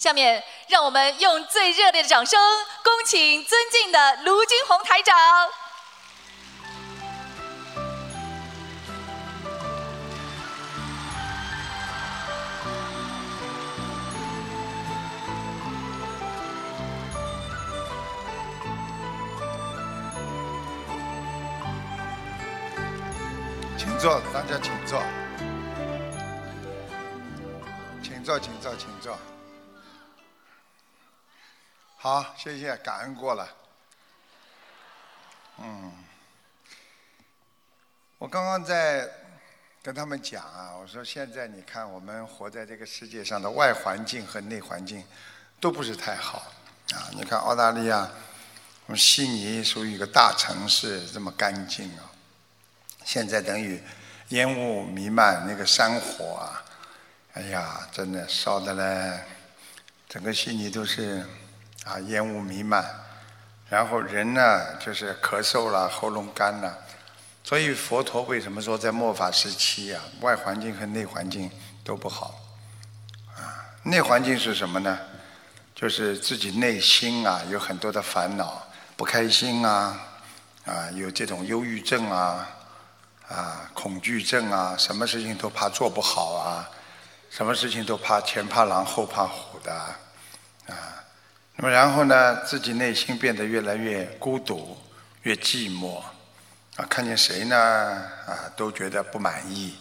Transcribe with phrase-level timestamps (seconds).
[0.00, 2.40] 下面，让我们用最热烈的掌声，
[2.82, 5.14] 恭请尊敬的卢金红台长。
[23.76, 25.02] 请坐，大家请坐，
[28.02, 29.14] 请坐，请坐，请坐。
[32.02, 33.46] 好，谢谢，感恩过了。
[35.58, 35.92] 嗯，
[38.16, 39.06] 我刚刚在
[39.82, 45.04] 跟他们讲啊，我说现在你看，我们活在这个世界上的外环境和内环境
[45.60, 46.50] 都不是太好
[46.94, 47.12] 啊。
[47.12, 48.10] 你看澳大利亚，
[48.86, 52.10] 我们悉尼属于一个大城市，这么干净啊。
[53.04, 53.78] 现在等于
[54.28, 56.64] 烟雾弥漫，那个山火啊，
[57.34, 59.22] 哎呀，真的烧的嘞，
[60.08, 61.26] 整个悉尼都是
[61.84, 62.84] 啊烟雾弥漫，
[63.68, 66.78] 然后人呢就是咳嗽了，喉咙干了，
[67.42, 71.50] 所以佛陀为什么说在末法时期啊，外环境和内环境
[71.84, 72.40] 都不好
[73.36, 73.64] 啊？
[73.82, 74.98] 内环境是什么呢？
[75.74, 79.98] 就是自己内心啊有很多的烦恼，不开心啊，
[80.66, 82.46] 啊有这种忧郁症啊。
[83.30, 86.68] 啊，恐惧症啊，什么事情都怕做不好啊，
[87.30, 90.99] 什么事情都怕前怕狼后怕虎的啊。
[91.62, 94.78] 那么然后呢，自己内心变得越来越孤独，
[95.24, 95.98] 越寂寞
[96.76, 99.74] 啊，看见谁呢啊都觉得不满意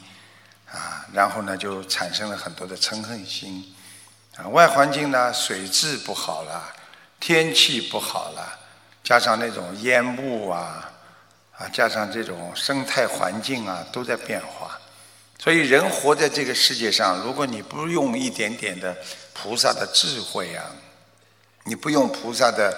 [0.70, 3.64] 啊，然后呢就产生了很多的嗔恨心
[4.36, 4.46] 啊。
[4.50, 6.70] 外环境呢，水质不好了，
[7.18, 8.60] 天气不好了，
[9.02, 10.92] 加上那种烟雾啊。
[11.58, 14.78] 啊，加上这种生态环境啊，都在变化，
[15.38, 18.98] 所以人活在这个世界上，如果你不用一点点的
[19.34, 20.64] 菩萨的智慧啊，
[21.70, 22.76] 你不用菩萨的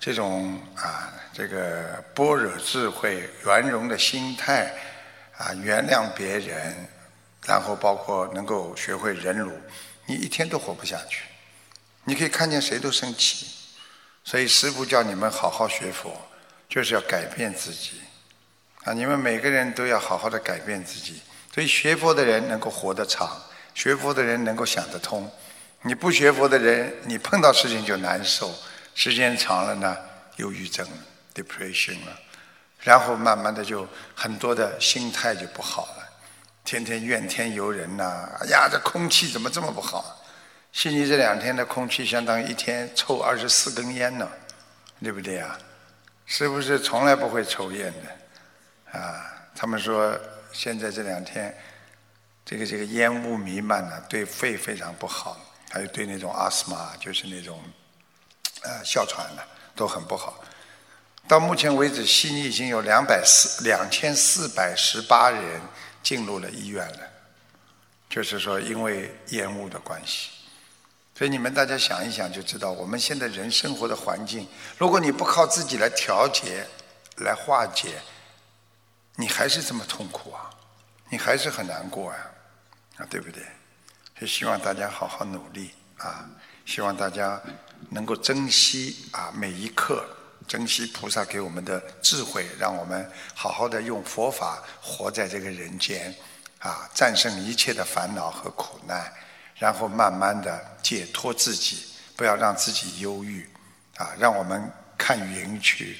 [0.00, 4.74] 这种啊这个般若智慧、圆融的心态
[5.38, 6.74] 啊，原谅别人，
[7.46, 9.52] 然后包括能够学会忍辱，
[10.06, 11.22] 你一天都活不下去。
[12.02, 13.46] 你可以看见谁都生气，
[14.24, 16.10] 所以师父叫你们好好学佛，
[16.68, 18.00] 就是要改变自己。
[18.82, 18.92] 啊！
[18.92, 21.22] 你们每个人都要好好的改变自己，
[21.54, 23.40] 所以学佛的人能够活得长，
[23.74, 25.30] 学佛的人能够想得通。
[25.86, 28.50] 你不学佛的人，你碰到事情就难受，
[28.94, 29.94] 时间长了呢，
[30.36, 30.86] 忧郁症、
[31.34, 32.18] depression 了，
[32.80, 36.08] 然后慢慢的就很多的心态就不好了，
[36.64, 38.30] 天天怨天尤人呐！
[38.40, 40.24] 哎呀，这空气怎么这么不好？
[40.72, 44.26] 悉尼这两天的空气相当于一天抽二十四根烟呢，
[45.02, 45.58] 对不对啊？
[46.24, 48.98] 是不是从来不会抽烟的？
[48.98, 50.18] 啊，他们说
[50.50, 51.54] 现在这两天，
[52.42, 55.38] 这个这个烟雾弥漫呢，对肺非常不好，
[55.74, 57.60] 还有对那种阿斯玛，就是那种
[58.62, 60.40] 呃哮喘的都很不好。
[61.26, 65.60] 到目前为止，悉尼已经有两百四两千四百十八人
[66.00, 67.00] 进入了医院了，
[68.08, 70.30] 就是说因为烟雾的关系。
[71.16, 74.46] 所以你们大家想一想就知道，我们现在人生活的环境，
[74.78, 76.64] 如果你不靠自己来调节、
[77.16, 78.00] 来化解。
[79.16, 80.50] 你还是这么痛苦啊，
[81.08, 82.16] 你还是很难过啊，
[82.96, 83.44] 啊，对不对？
[84.20, 86.24] 就希望大家好好努力啊，
[86.64, 87.40] 希望大家
[87.90, 90.06] 能够珍惜啊每一刻，
[90.46, 96.14] 珍惜菩萨给我们的智慧，让我们好好的用佛法活在这个人间，
[96.60, 99.12] 啊，战胜一切的烦恼和苦难，
[99.56, 103.48] 然后慢慢的解脱自己，不要让自己忧郁，
[103.96, 105.98] 啊，让我们看云去。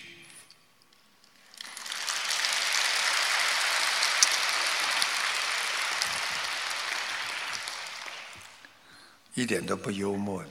[9.34, 10.48] 一点都不幽默的。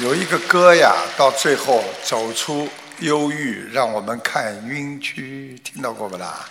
[0.00, 2.68] 有一个歌呀，到最后走出
[3.00, 6.48] 忧郁，让我们看晕区，听到过不啦？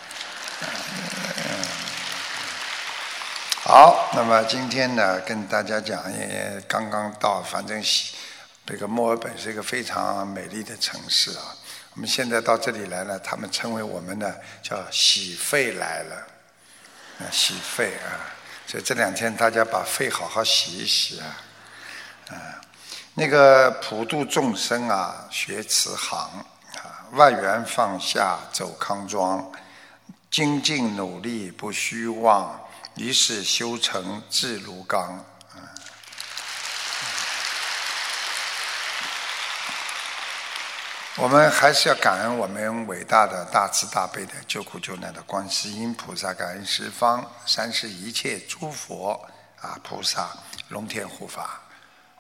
[3.62, 8.16] 好，那么今天呢，跟大家讲，也刚刚到，反正喜
[8.66, 11.56] 这个墨尔本是一个非常美丽的城市啊。
[11.94, 16.28] 我们现在到这里来了，他们称为我们呢叫喜肺来了。
[17.32, 18.32] 洗肺啊！
[18.68, 21.26] 所以这两天大家把肺好好洗一洗啊！
[22.30, 22.62] 啊，
[23.16, 26.46] 那个普度众生啊，学慈航
[26.76, 29.52] 啊，万缘放下走康庄，
[30.30, 32.60] 精进努力不虚妄，
[32.96, 35.26] 一世修成智如刚。
[41.22, 49.30] 我们还是要感恩我们伟大的大慈大悲的救苦救难的观世音菩萨，感恩十方三世一切诸佛
[49.60, 50.30] 啊菩萨
[50.70, 51.60] 龙天护法。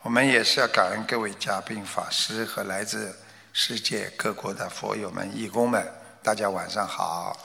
[0.01, 3.17] 我们也是要感恩各位嘉宾法师和来自
[3.53, 5.89] 世界各国的佛友们、义工们。
[6.21, 7.39] 大家晚上好。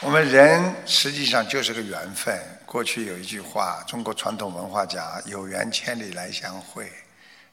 [0.00, 2.57] 我们人实际上就是个缘分。
[2.70, 6.92] 过去有一句话，中国传统文化讲“有缘千里来相会”，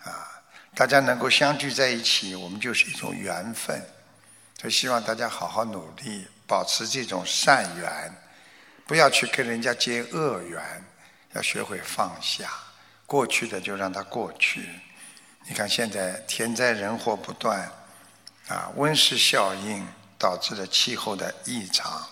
[0.04, 0.28] 啊，
[0.76, 3.82] 大家能够相聚在一起，我们就是一种缘分。
[4.58, 8.14] 就希望大家好好努力，保持这种善缘，
[8.86, 10.62] 不要去跟人家结恶缘，
[11.32, 12.52] 要学会放下，
[13.06, 14.70] 过去的就让它过去。
[15.48, 17.72] 你看现在天灾人祸不断，
[18.50, 19.88] 啊，温室效应
[20.20, 22.06] 导致了气候的异常。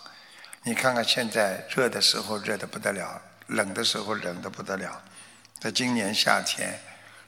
[0.66, 5.02] 你看看现在热的时候热的不得了，冷的时候冷的不得了。
[5.60, 6.80] 在今年夏天，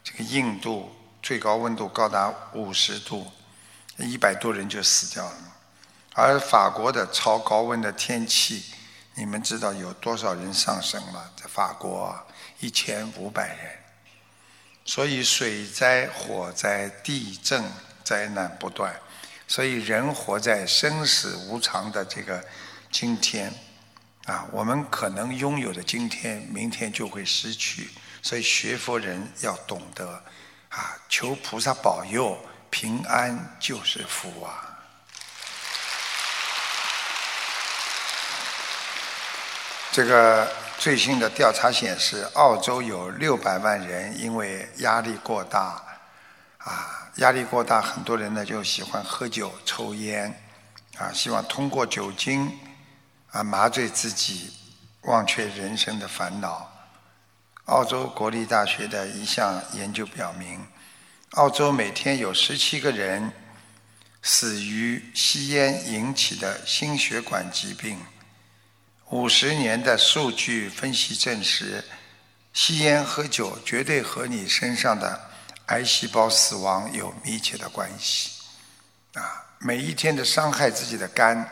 [0.01, 0.89] 这个印度
[1.21, 3.29] 最高温度高达五十度，
[3.97, 5.37] 一百多人就死掉了。
[6.13, 8.73] 而法国的超高温的天气，
[9.15, 11.29] 你们知道有多少人丧生吗？
[11.35, 12.17] 在法国
[12.61, 13.57] 一千五百人。
[14.85, 17.61] 所以水灾、火灾、地震
[18.01, 18.95] 灾难不断，
[19.45, 22.41] 所以人活在生死无常的这个。
[22.97, 23.53] 今天，
[24.23, 27.89] 啊，我们可能拥有的今天，明天就会失去。
[28.21, 30.23] 所以学佛人要懂得，
[30.69, 32.39] 啊，求菩萨保佑，
[32.69, 34.79] 平安就是福啊。
[39.91, 45.83] 这个最新的调查显示，澳洲有六百万人因为压力过大，
[46.59, 50.33] 啊，压力过大，很多人呢就喜欢喝酒、抽烟，
[50.97, 52.57] 啊，希望通过酒精。
[53.35, 54.49] 啊，麻醉自己，
[55.01, 56.71] 忘却人生的烦恼。
[57.65, 60.65] 澳洲国立大学的一项研究表明，
[61.31, 63.29] 澳洲每天有十七个人
[64.21, 67.99] 死于吸烟引起的心血管疾病。
[69.09, 71.83] 五十年的数据分析证实，
[72.53, 75.19] 吸烟喝酒绝对和你身上的
[75.65, 78.31] 癌细胞死亡有密切的关系。
[79.15, 81.45] 啊，每一天的伤害自己的肝。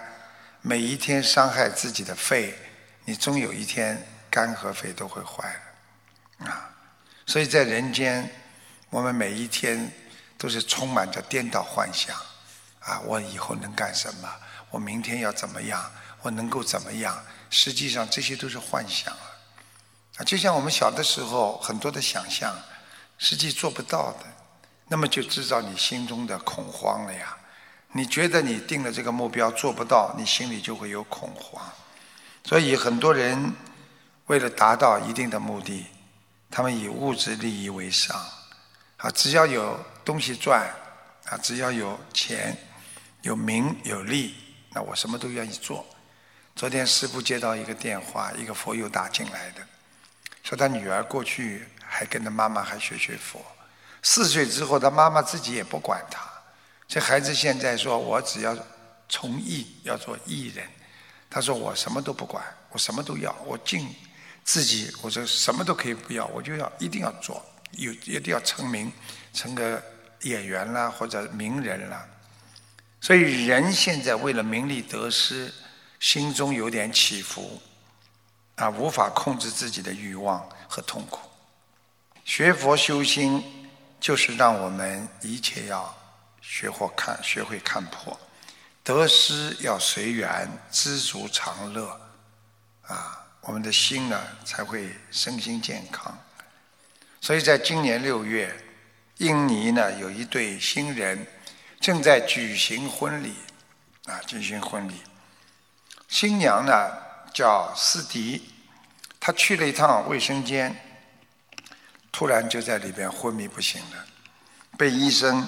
[0.65, 2.57] 每一天伤害自己的肺，
[3.03, 5.53] 你终有一天肝和肺都会坏
[6.39, 6.73] 了啊！
[7.25, 8.31] 所以在人间，
[8.89, 9.91] 我们每一天
[10.37, 12.15] 都是充满着颠倒幻想
[12.79, 13.01] 啊！
[13.01, 14.33] 我以后能干什么？
[14.69, 15.91] 我明天要怎么样？
[16.21, 17.21] 我能够怎么样？
[17.49, 19.13] 实际上这些都是幻想
[20.15, 20.23] 啊！
[20.25, 22.57] 就像我们小的时候很多的想象，
[23.17, 24.25] 实际做不到的，
[24.87, 27.37] 那么就制造你心中的恐慌了呀！
[27.95, 31.63] 你觉得你定了这个目标做不到，你心里就会有恐慌。
[32.43, 33.53] 所以很多人
[34.25, 35.85] 为了达到一定的目的，
[36.49, 38.19] 他们以物质利益为上。
[38.97, 40.67] 啊，只要有东西赚，
[41.25, 42.57] 啊，只要有钱、
[43.21, 44.33] 有名有利，
[44.71, 45.85] 那我什么都愿意做。
[46.55, 49.61] 昨天师傅接到一个电话，一个佛友打进来的，
[50.41, 53.39] 说他女儿过去还跟着妈妈还学学佛，
[54.01, 56.32] 四岁之后他妈妈自己也不管他。
[56.93, 58.55] 这孩子现在说：“我只要
[59.09, 60.63] 从艺，要做艺人。”
[61.27, 63.89] 他说：“我什么都不管，我什么都要，我尽
[64.43, 68.93] 自己，我说什么都可以不要，我就要一定要做，有一定要成名，
[69.33, 69.83] 成个
[70.21, 72.07] 演员啦或者名人啦。”
[73.01, 75.51] 所以人现在为了名利得失，
[75.99, 77.59] 心中有点起伏，
[78.53, 81.27] 啊，无法控制自己的欲望和痛苦。
[82.23, 83.43] 学佛修心，
[83.99, 85.91] 就是让我们一切要。
[86.53, 88.15] 学会看，学会看破，
[88.83, 91.99] 得失要随缘，知足常乐，
[92.83, 96.15] 啊，我们的心呢才会身心健康。
[97.19, 98.55] 所以在今年六月，
[99.17, 101.25] 印尼呢有一对新人
[101.81, 103.33] 正在举行婚礼，
[104.05, 105.01] 啊，举行婚礼。
[106.07, 106.71] 新娘呢
[107.33, 108.53] 叫斯迪，
[109.19, 110.75] 她去了一趟卫生间，
[112.11, 114.05] 突然就在里边昏迷不醒了，
[114.77, 115.43] 被医生。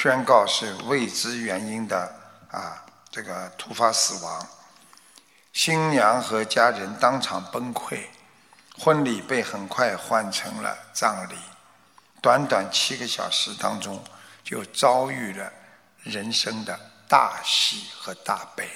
[0.00, 2.14] 宣告是未知原因的
[2.52, 4.48] 啊，这个突发死亡。
[5.52, 8.04] 新娘和家人当场崩溃，
[8.78, 11.34] 婚礼被很快换成了葬礼。
[12.22, 14.00] 短短七个小时当中，
[14.44, 15.52] 就遭遇了
[16.04, 16.78] 人生的
[17.08, 18.70] 大喜和大悲。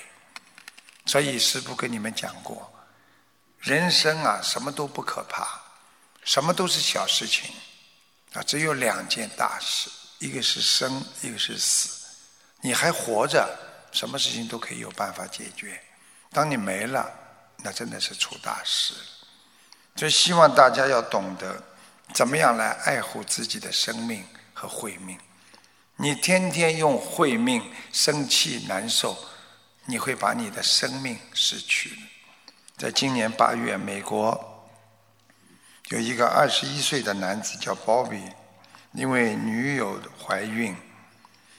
[1.07, 2.69] 所以师父跟你们讲过，
[3.61, 5.47] 人生啊，什么都不可怕，
[6.25, 7.55] 什么都是小事情
[8.33, 9.88] 啊，只有两件大事。
[10.23, 12.07] 一个是生，一个是死。
[12.61, 13.45] 你还活着，
[13.91, 15.81] 什么事情都可以有办法解决。
[16.31, 17.12] 当你没了，
[17.57, 19.00] 那真的是出大事了。
[19.97, 21.61] 所以希望大家要懂得，
[22.14, 24.25] 怎么样来爱护自己的生命
[24.55, 25.19] 和慧命。
[25.97, 27.61] 你天天用慧命
[27.93, 29.19] 生气难受，
[29.87, 32.02] 你会把你的生命失去了。
[32.79, 34.71] 在今年八月，美国
[35.88, 38.33] 有一个二十一岁的男子叫 Bobby，
[38.93, 40.77] 因为女友怀孕，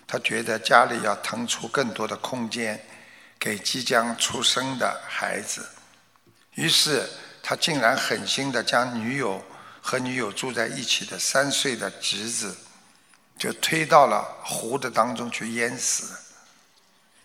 [0.06, 2.80] 他觉得家里要腾出更多的空间
[3.40, 5.68] 给即将出生的孩子，
[6.54, 7.10] 于是
[7.42, 9.44] 他竟然狠心的将女友
[9.82, 12.56] 和女友住在一起的三岁的侄子，
[13.38, 16.16] 就推到了湖的当中去淹死。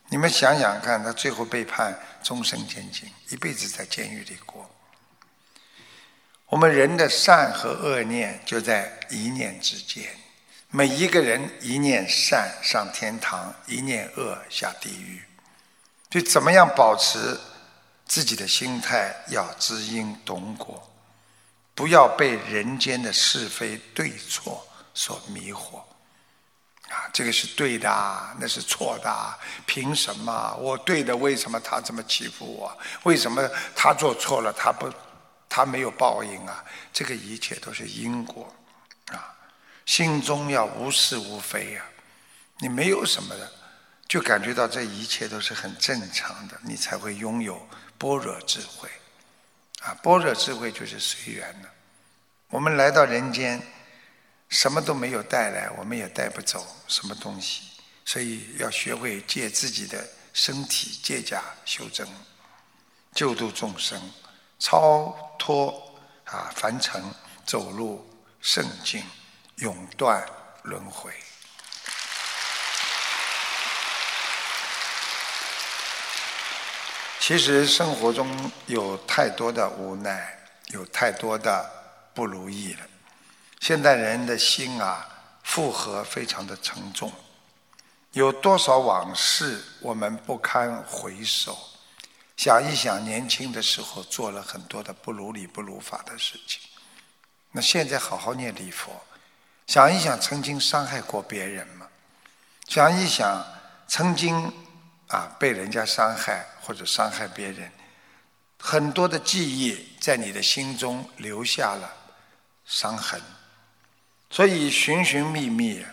[0.09, 4.69] 你们想想看，他最后被判终身监禁，一辈子在监狱里过。
[6.49, 10.05] 我们人的善和恶念就在一念之间，
[10.71, 15.23] 每一个人一念善上天堂，一念恶下地狱。
[16.09, 17.39] 就怎么样保持
[18.07, 20.91] 自己的心态要知因懂果，
[21.75, 25.83] 不要被人间的是非对错所迷惑。
[26.89, 31.15] 啊，这个是对的，那是错的，凭什么我对的？
[31.15, 32.79] 为什么他这么欺负我？
[33.03, 34.91] 为什么他做错了，他不，
[35.59, 36.65] 他没有报应啊？
[36.93, 38.55] 这个一切都是因果，
[39.07, 39.35] 啊，
[39.87, 41.85] 心中要无是无非呀，
[42.59, 43.53] 你没有什么的，
[44.07, 48.89] 就感觉到这一切都是很正常的，你才会拥有般若智慧，
[49.81, 51.69] 啊，般若智慧就是随缘的。
[52.51, 53.61] 我们来到人间。
[54.51, 57.65] 什么都没有带来，我们也带不走什么东西，
[58.07, 62.09] 所以要学会借自己的身体借假修真，
[63.13, 64.01] 救度众生，
[64.59, 65.71] 超脱
[66.25, 67.03] 啊凡尘，
[67.47, 68.05] 走入
[68.41, 69.03] 圣境，
[69.57, 70.27] 永断
[70.63, 71.13] 轮回。
[77.21, 80.39] 其实生活中有太多的无奈，
[80.69, 81.71] 有太多的
[82.15, 82.81] 不如意了。
[83.61, 85.07] 现代人的心啊，
[85.43, 87.13] 负荷非常的沉重，
[88.13, 91.57] 有多少往事我们不堪回首？
[92.39, 96.61] 想一想，年轻的时候做了很多的不如理不如法的事情，
[97.51, 98.93] 那现在好好念礼佛，
[99.67, 101.89] 想一想曾经伤害过别人吗？
[102.69, 103.45] 想一想
[103.89, 104.53] 曾经
[105.09, 107.69] 啊被人家伤害或者伤害别人，
[108.61, 111.93] 很多的记忆在你的心中留下了
[112.65, 113.21] 伤痕。
[114.31, 115.85] 所以寻寻觅觅，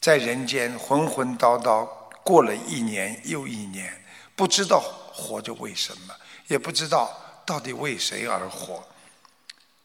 [0.00, 1.86] 在人间混混叨叨
[2.24, 4.02] 过了一年又一年，
[4.34, 4.82] 不知道
[5.16, 6.14] 活着为什么，
[6.48, 7.10] 也不知道
[7.46, 8.86] 到底为谁而活，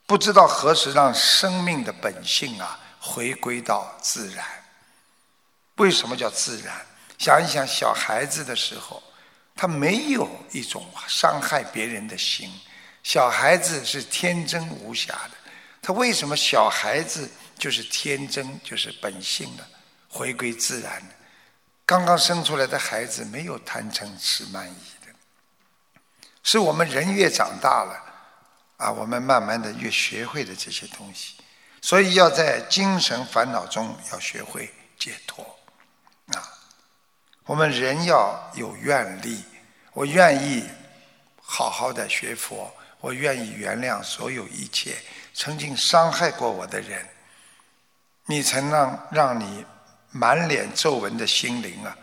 [0.06, 4.46] 不知道何时让生命的本性啊回归到自然。
[5.78, 6.86] 为什么叫自然？
[7.18, 9.02] 想一想，小孩子的时候，
[9.56, 12.52] 他没有一种伤害别人的心，
[13.02, 15.32] 小孩子是天真无瑕的。
[15.82, 17.30] 他为什么小孩子？
[17.58, 19.64] 就是天真，就是本性的，
[20.10, 21.00] 回归自然。
[21.86, 25.01] 刚刚生出来的孩子没有贪嗔痴慢疑，
[26.44, 28.04] 是我们人越长大了，
[28.78, 31.36] 啊，我们慢慢的越学会的这些东西。
[31.82, 35.44] 所以要在精神烦恼中要学会解脱，
[36.34, 36.38] 啊，
[37.46, 39.44] 我们人要有愿力，
[39.94, 40.70] 我愿意
[41.42, 44.96] 好好的学佛，我愿意原谅所有一切
[45.34, 47.08] 曾经伤害过我的人。
[48.26, 49.66] 你才让让你
[50.12, 51.98] 满脸皱纹的心灵啊，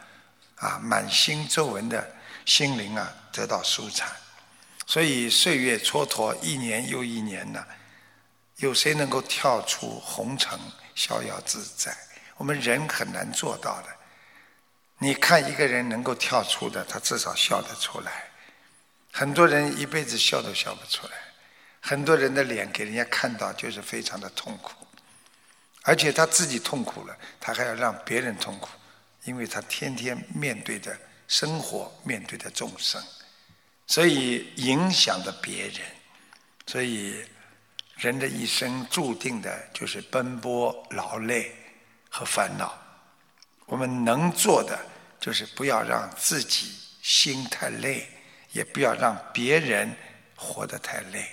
[0.57, 2.04] 啊，满心皱纹的
[2.45, 4.09] 心灵啊，得到舒畅。
[4.88, 7.62] 所以岁月蹉跎，一年又一年呢，
[8.57, 10.59] 有谁能够跳出红尘，
[10.95, 11.95] 逍遥自在？
[12.38, 13.88] 我们人很难做到的。
[14.97, 18.30] 你看一个人能够跳出的，他至少笑得出来。
[19.12, 21.12] 很多人一辈子笑都笑不出来，
[21.80, 24.73] 很多人的脸给人家看到就是非常的痛苦。
[25.83, 28.71] 而且他自己痛苦了，他还要让别人痛苦，
[29.25, 33.02] 因为他天天面对着生活，面对着众生，
[33.88, 35.80] 所以影响着别人。
[36.66, 37.16] 所以
[37.97, 41.52] 人的一生注定的就是奔波劳累
[42.09, 42.80] 和烦恼。
[43.66, 44.78] 我们能做的
[45.18, 48.09] 就是不要让自己心太累，
[48.52, 49.92] 也不要让别人
[50.37, 51.28] 活得太累，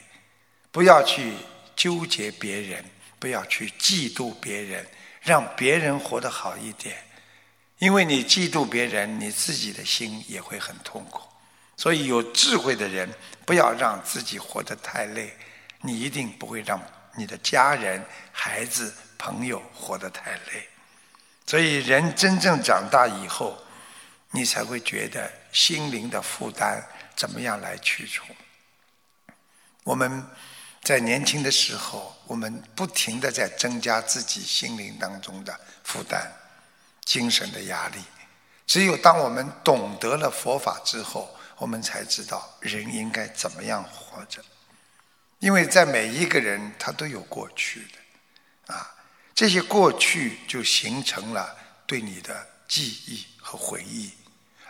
[0.72, 1.34] 不要去
[1.76, 2.84] 纠结别人。
[3.18, 4.86] 不要去嫉妒别人，
[5.22, 6.96] 让别人活得好一点，
[7.80, 11.25] 因为你嫉妒别人，你自己的心也会很痛苦。
[11.78, 13.10] 所以有智慧的人，
[13.46, 15.36] 不要让自己活得太累，
[15.82, 16.82] 你一定不会让
[17.16, 20.68] 你的家人、孩子、朋友活得太累。
[21.46, 23.58] 所以人真正长大以后，
[24.32, 26.84] 你才会觉得心灵的负担
[27.16, 28.24] 怎么样来去除。
[29.84, 30.26] 我们
[30.84, 32.14] 在年轻的时候。
[32.28, 36.28] 我们不停的在增加自己心灵当中的负担、
[37.04, 38.00] 精神的压力。
[38.66, 44.44] 只有当我们懂得了佛法之后，我们才知道人应该怎么样活着。
[45.40, 48.96] 因为在每一个人他都有过去的，啊，
[49.34, 54.12] 这些过去就形成了对你的记忆和回忆，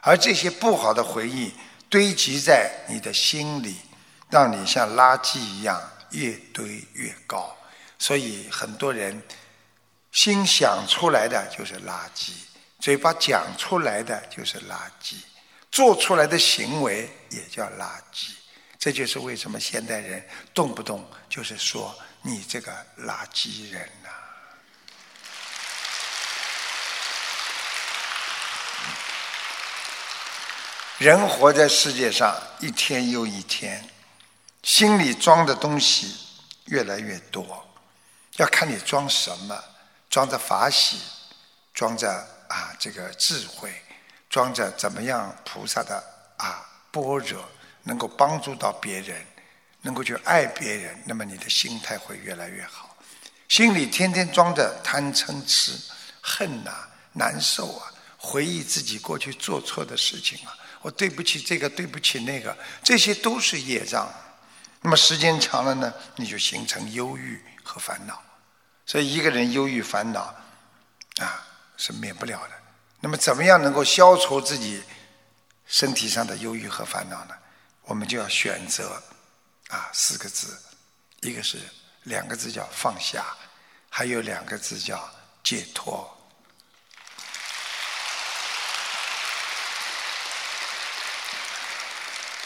[0.02, 1.54] 而这些不好的回忆
[1.88, 3.78] 堆积在你的心里，
[4.30, 7.56] 让你像垃圾一样越堆越高。
[7.98, 9.22] 所以很多人
[10.12, 12.32] 心想出来的就是垃圾，
[12.80, 15.16] 嘴巴讲出来的就是垃圾，
[15.76, 18.30] 做出来的行为也叫垃圾。
[18.80, 24.10] 这就是为什么现代人动不动就是说你这个垃圾人呐。
[30.98, 33.86] 人活在世界上一天又一天，
[34.64, 36.16] 心里装的东西
[36.68, 37.68] 越来越多，
[38.38, 39.62] 要看你装什么，
[40.10, 41.02] 装着法喜，
[41.74, 42.10] 装着
[42.48, 43.74] 啊这个智慧，
[44.36, 45.96] 装着怎么样菩萨的
[46.36, 47.42] 啊般若。
[47.88, 49.24] 能够帮助到别人，
[49.82, 52.98] 能够去爱别人，那么你的心态会越来越好。
[53.48, 55.72] 心里天天装着贪嗔痴、
[56.20, 56.72] 恨呐、
[57.14, 64.12] 难受啊，回忆自己过去做错的事情啊，我对不起这个，对不起那个，这些都是业障。
[64.82, 68.20] 那么时间长了呢，你就形成忧郁和烦恼。
[68.88, 70.36] 所以一个人忧郁烦恼
[71.20, 71.46] 啊
[71.78, 72.65] 是免不了的。
[73.06, 74.82] 那么怎么样能够消除自己
[75.68, 77.36] 身体上的忧郁和烦恼呢？
[77.84, 79.00] 我们就要选择
[79.68, 80.60] 啊四个字，
[81.22, 81.60] 一个是
[82.02, 83.24] 两个字叫放下，
[83.92, 85.08] 还有两个字叫
[85.44, 86.12] 解脱。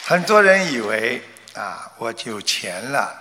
[0.03, 1.23] 很多人以为
[1.53, 3.17] 啊，我有钱了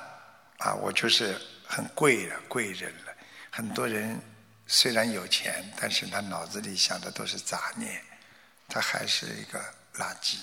[0.59, 3.13] 啊，我就是很贵了贵人了。
[3.49, 4.21] 很多人
[4.69, 8.01] 虽然有钱，但是他脑子里想的都是杂念，
[8.69, 9.59] 他还是一个
[9.95, 10.37] 垃圾。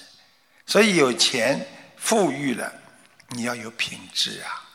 [0.65, 1.65] 所以有钱
[1.96, 2.74] 富裕了，
[3.29, 4.68] 你要有品质啊！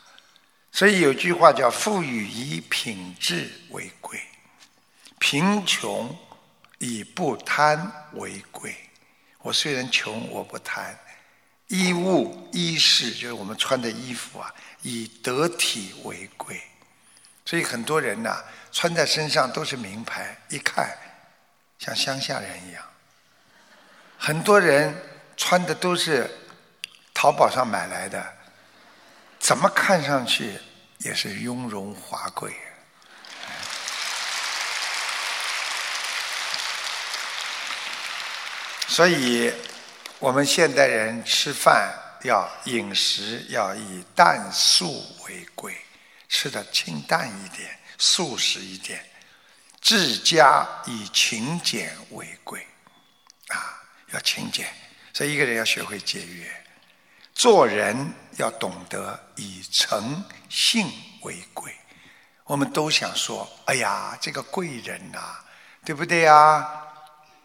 [0.71, 4.21] 所以有句话叫“富裕以品质为贵，
[5.19, 6.17] 贫穷
[6.79, 8.73] 以不贪为贵”。
[9.43, 10.95] 我虽然穷，我不贪；
[11.67, 16.61] 衣物衣饰，就是我们穿的衣服啊，以得体为贵。
[17.45, 20.97] 所以很多人呐，穿在身上都是名牌，一看
[21.79, 22.83] 像乡下人一样。
[24.17, 25.07] 很多人。
[25.37, 26.29] 穿的都是
[27.15, 28.23] 淘宝上买来的，
[29.39, 30.59] 怎么看上去
[30.99, 32.55] 也是雍容华贵。
[38.87, 39.51] 所以，
[40.19, 45.75] 我们现代人吃饭要饮食要以淡素为贵，
[46.29, 48.99] 吃的清淡一点、素食一点，
[49.79, 52.65] 治家以勤俭为贵，
[53.49, 53.79] 啊，
[54.11, 54.67] 要勤俭。
[55.13, 56.51] 所以，一个人要学会节约，
[57.35, 61.71] 做人要懂得以诚信为贵。
[62.45, 65.35] 我们都想说：“哎呀，这个贵人呐，
[65.85, 66.33] 对不对呀？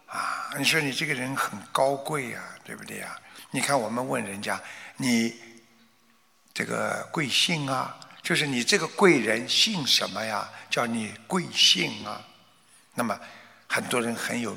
[0.07, 3.15] 啊，你说你这个人很高贵啊，对不对呀？
[3.51, 4.59] 你看，我们问人家，
[4.95, 5.39] 你
[6.51, 7.95] 这个贵姓啊？
[8.27, 10.49] 就是你这个贵人姓什么呀？
[10.69, 12.21] 叫你贵姓啊？
[12.93, 13.17] 那么，
[13.67, 14.53] 很多人很有。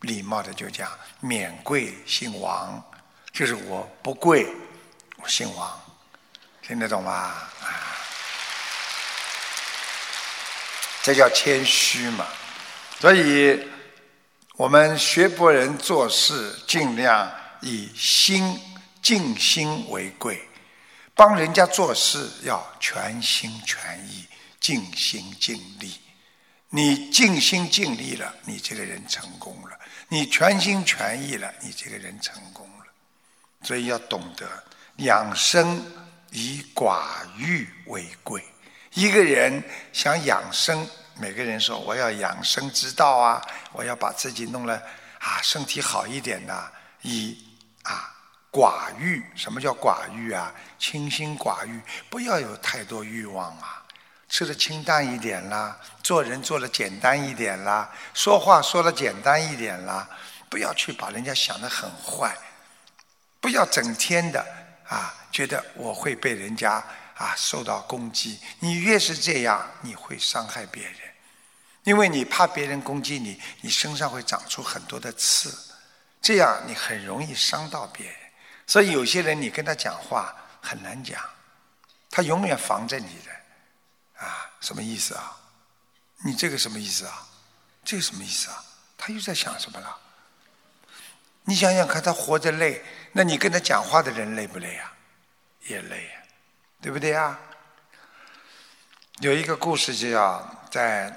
[0.00, 2.84] 礼貌的就讲免贵姓王，
[3.32, 4.46] 就是我不贵，
[5.16, 5.80] 我姓王，
[6.60, 7.12] 听得懂吗？
[7.12, 7.96] 啊，
[11.02, 12.26] 这叫谦虚嘛。
[13.00, 13.66] 所以，
[14.56, 18.60] 我们学佛人做事尽量以心
[19.00, 20.46] 静心为贵，
[21.14, 24.26] 帮人家做事要全心全意、
[24.60, 26.00] 尽心尽力。
[26.70, 29.78] 你尽心尽力了，你这个人成功了。
[30.08, 32.84] 你全心全意了，你这个人成功了，
[33.62, 34.46] 所以要懂得
[34.96, 35.80] 养生
[36.30, 37.02] 以寡
[37.38, 38.44] 欲为贵。
[38.92, 43.40] 一个人想养生，每个人说我要养生之道啊，
[43.72, 44.82] 我要把自己弄了
[45.20, 46.70] 啊，身体好一点呐，
[47.02, 47.38] 以
[47.82, 48.13] 啊
[48.54, 49.20] 寡欲。
[49.34, 50.54] 什么叫寡欲啊？
[50.78, 53.82] 清心寡欲，不要有太多欲望啊。
[54.28, 60.08] 吃的清淡一点啦，做人做的简单一点啦，说话说的简单一点啦，
[60.48, 62.36] 不要去把人家想得很坏，
[63.40, 64.44] 不要整天的
[64.88, 66.82] 啊觉得我会被人家
[67.16, 68.40] 啊受到攻击。
[68.58, 70.94] 你越是这样，你会伤害别人，
[71.84, 75.56] 因为你怕别人攻击你，你身上会长出很多的刺，
[76.20, 78.16] 这样你很容易伤到别人。
[78.66, 81.20] 所以有些人你跟他讲话很难讲，
[82.10, 84.24] 他永远防着你的。
[84.24, 85.36] 啊，什么意思啊？
[86.24, 87.26] 你这个什么意思啊？
[87.84, 88.64] 这个什么意思啊？
[88.96, 89.98] 他又在想什么了？
[91.42, 94.92] 你想想看，他活着累，那你跟他讲话的人累不累啊？
[95.66, 96.08] 也累，
[96.80, 97.38] 对不对啊？
[99.18, 101.14] 有一个故事，就叫在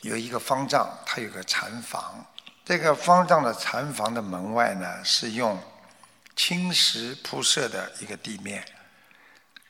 [0.00, 2.24] 有一个方丈，他有个禅房。
[2.64, 5.60] 这个方丈的禅房的门外呢，是用
[6.36, 8.64] 青石铺设的一个地面。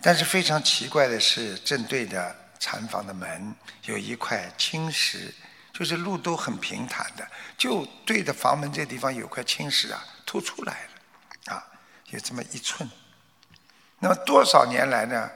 [0.01, 5.35] 但是非常奇怪的是，正对着禅房的门有一块青石。
[5.73, 10.83] 就是路都很平坦的，就对着房门这地方有块青石啊，凸出来
[11.47, 11.67] 了，啊，
[12.11, 12.89] 有这么一寸。
[13.99, 15.31] 那么多少年来呢？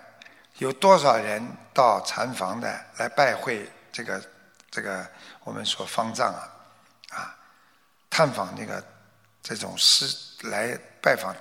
[0.58, 4.22] 有多少人到禅房的来拜会这个
[4.70, 5.10] 这个
[5.42, 7.36] 我们说方丈啊，啊，
[8.10, 8.84] 探访那个
[9.42, 10.06] 这种师
[10.42, 11.34] 来拜访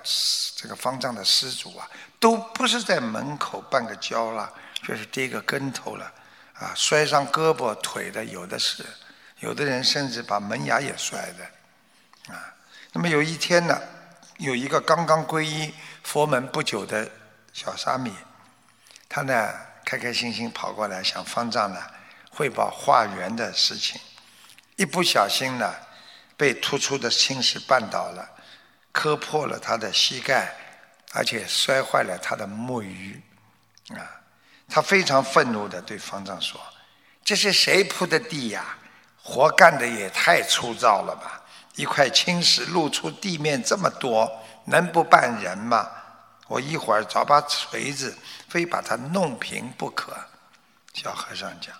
[0.56, 6.12] 这个方丈的施主啊，都不是在门口绊个跤了，就是跌个跟头了。
[6.54, 8.82] 啊，摔伤胳膊腿的有的是，
[9.40, 12.54] 有的人甚至把门牙也摔的，啊。
[12.92, 13.78] 那么有一天呢，
[14.38, 17.10] 有一个刚刚皈依佛门不久的
[17.52, 18.10] 小沙弥，
[19.06, 19.52] 他呢
[19.84, 21.78] 开开心心跑过来向方丈呢
[22.30, 24.00] 汇报化缘的事情，
[24.76, 25.74] 一不小心呢
[26.38, 28.26] 被突出的青石绊倒了，
[28.96, 30.56] 磕破了他的膝盖，
[31.12, 33.20] 而且摔坏了他的木鱼，
[33.90, 34.00] 啊。
[34.66, 36.58] 他非常愤怒地对方丈说
[37.22, 38.78] ：“这是谁铺的地呀？
[39.22, 41.42] 活干的也太粗糙了吧！
[41.74, 44.26] 一块青石露出地面这么多，
[44.64, 45.90] 能不绊人吗？
[46.48, 48.16] 我一会儿找把锤子，
[48.48, 50.16] 非把它弄平不可。”
[50.94, 51.76] 小和尚讲，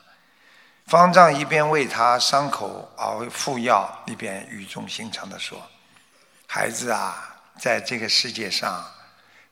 [0.87, 5.61] 方丈一边为他伤口熬敷药，一边语重心长地说
[6.47, 8.85] ：“孩子啊，在这个世界上，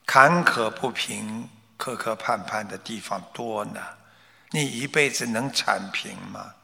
[0.06, 3.80] 坎坷不平。”磕磕绊绊的地方多呢，
[4.52, 6.54] 你一辈子能铲平吗？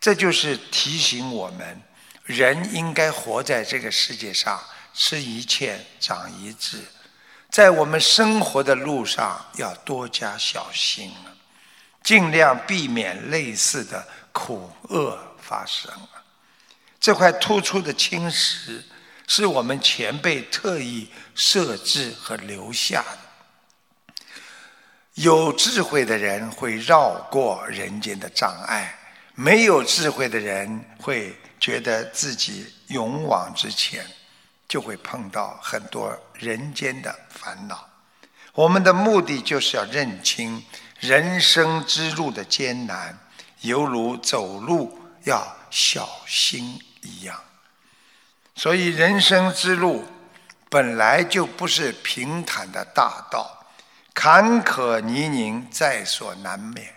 [0.00, 1.80] 这就是提醒我们，
[2.24, 4.60] 人应该活在这个世界上，
[4.92, 6.84] 吃一堑长一智，
[7.50, 11.30] 在我们生活的路上要多加小心啊，
[12.02, 16.20] 尽量避免类似的苦厄发生啊。
[16.98, 18.84] 这块突出的青石，
[19.26, 23.18] 是我们前辈特意设置和留下的。
[25.14, 28.98] 有智慧的人会绕过人间的障碍，
[29.34, 34.04] 没有智慧的人会觉得自己勇往直前，
[34.68, 37.88] 就会碰到很多人间的烦恼。
[38.54, 40.64] 我们的目的就是要认清
[40.98, 43.16] 人生之路的艰难，
[43.60, 47.40] 犹如走路要小心一样。
[48.54, 50.04] 所以，人生之路
[50.68, 53.50] 本来就不是平坦的大道。
[54.14, 56.94] 坎坷泥泞在所难免，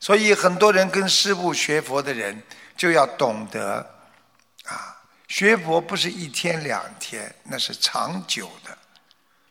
[0.00, 2.42] 所以很多人跟师父学佛的人
[2.74, 3.86] 就要懂得，
[4.64, 4.96] 啊，
[5.28, 8.76] 学佛不是一天两天，那是长久的。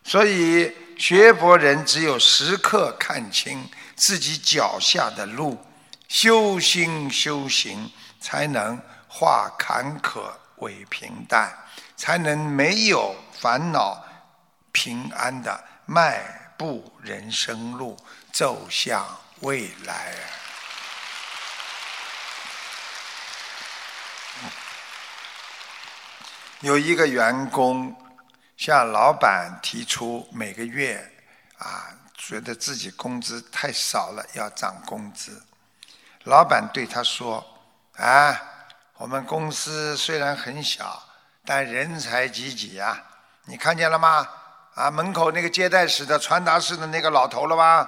[0.03, 5.63] 所以学佛人只有时刻看清自己脚下的路，
[6.07, 10.31] 修心修行，才能化坎坷
[10.63, 11.55] 为平淡，
[11.95, 14.03] 才能没有烦恼，
[14.71, 16.41] 平安的迈。
[16.55, 17.97] 步人生路，
[18.31, 19.05] 走向
[19.39, 20.13] 未来。
[26.61, 27.93] 有一个员工
[28.55, 31.11] 向老板提出每个月
[31.57, 35.43] 啊，觉得自己工资太少了，要涨工资。
[36.25, 37.43] 老板对他说
[37.97, 38.39] ：“啊，
[38.97, 41.01] 我们公司虽然很小，
[41.45, 43.01] 但人才济济呀，
[43.45, 44.27] 你看见了吗？”
[44.75, 47.87] 啊，门口那个接待室的传达室的那个老头了吧？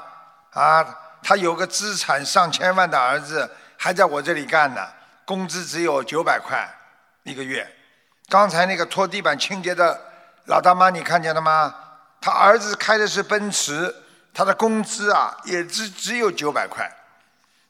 [0.52, 0.86] 啊，
[1.24, 4.88] 他有个资产上千万的儿子，还在我这里干呢，
[5.26, 6.70] 工资只有九百块
[7.24, 7.68] 一个月。
[8.30, 10.00] 刚才那个拖地板清洁的
[10.46, 11.74] 老大妈，你看见了吗？
[12.22, 13.91] 他儿子开的是奔驰，
[14.32, 16.88] 他的工资啊也只只有九百块。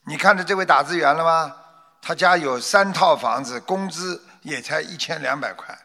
[0.04, 1.56] 你看着这位打字员了吗？
[2.06, 5.76] 他家有三套房子，工资也才一千两百块。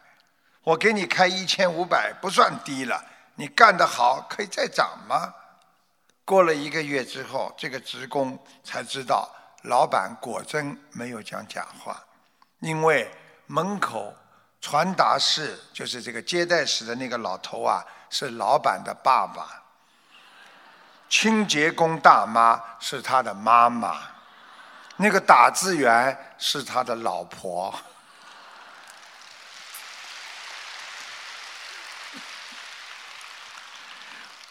[0.62, 3.04] 我给你开一千五百，不算低了。
[3.34, 5.34] 你干得好，可以再涨吗？
[6.24, 9.28] 过了一个月之后，这个职工才知道，
[9.62, 12.00] 老板果真没有讲假话，
[12.60, 13.10] 因为
[13.48, 14.14] 门口
[14.60, 19.42] 传达室就是这个接待室的那个老头啊，是老板的爸爸；
[21.08, 23.90] 清洁工大妈是他的妈妈；
[25.02, 27.74] 那个打字员是他的老婆。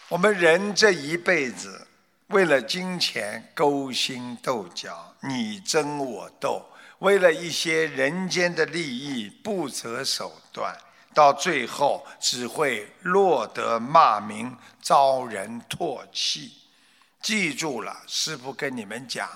[0.08, 1.86] 我们人这一辈子，
[2.26, 6.62] 为了金钱勾心斗角，你争我斗，
[6.98, 10.76] 为了一些人间的利益不择手段，
[11.14, 16.52] 到最后只会落得骂名，遭人唾弃。
[17.22, 19.26] 记住了，师父跟你们讲，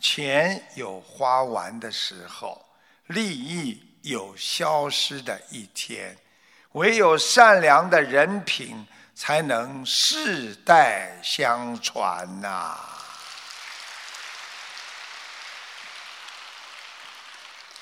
[0.00, 2.64] 钱有花完的时候，
[3.06, 6.16] 利益有消失的一天，
[6.72, 8.86] 唯有善良的人品。
[9.12, 12.74] 才能世代相传呐！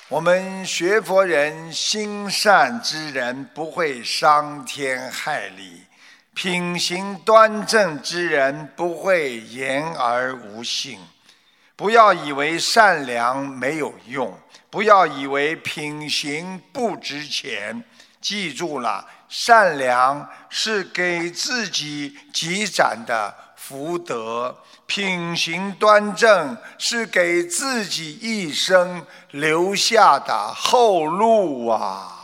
[0.08, 5.84] 我们学佛人心善之人不会伤天害理，
[6.34, 10.98] 品行端正之人不会言而无信。
[11.78, 14.36] 不要以为善良没有用，
[14.68, 17.84] 不要以为品行不值钱。
[18.20, 19.06] 记住了。
[19.28, 32.17] 善良是给自己积攒的福德，品行端正是给自己一生留下的后路啊！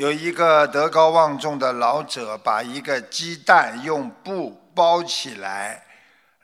[0.00, 5.84] 有一个德高望重的老者，把一个鸡蛋用布包起来，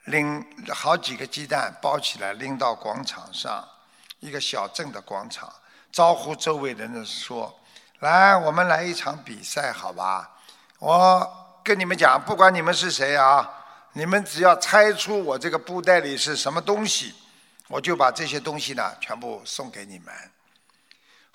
[0.03, 3.67] 拎好几个鸡蛋包起来拎到广场上。
[4.19, 5.51] 一个小镇的广场，
[5.91, 7.59] 招呼周围人的说
[8.01, 10.37] ：“来，我们来一场比赛，好吧？
[10.77, 13.49] 我跟你们讲，不管你们是谁啊，
[13.93, 17.15] 你们只要猜出我这个布袋里是什么东西，
[17.69, 20.13] 我就把这些东西呢全部送给你们。”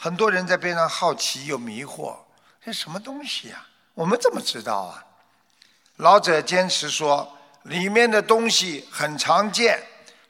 [0.03, 2.17] 很多人在边上好奇又迷惑
[2.61, 3.65] ：“这什么东西呀？
[3.95, 5.05] 我们怎么知道啊？”
[5.99, 9.81] 老者坚持说：“里面的东西很常见。”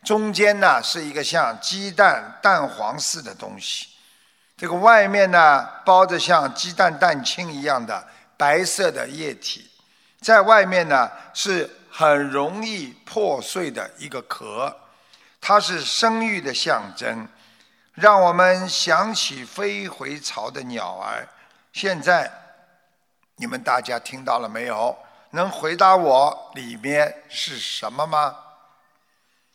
[0.04, 3.86] 中间呢是一个像鸡蛋蛋黄似的东西，
[4.58, 8.06] 这个外面呢包着像鸡蛋蛋清一样的
[8.36, 9.70] 白色的液体，
[10.20, 14.76] 在外面呢是很容易破碎的一个壳，
[15.40, 17.26] 它是生育的象征，
[17.94, 21.28] 让我们想起飞回巢的鸟儿。
[21.72, 22.30] 现在
[23.36, 24.96] 你们大家听到了没有？
[25.34, 28.36] 能回答我里面是什么吗？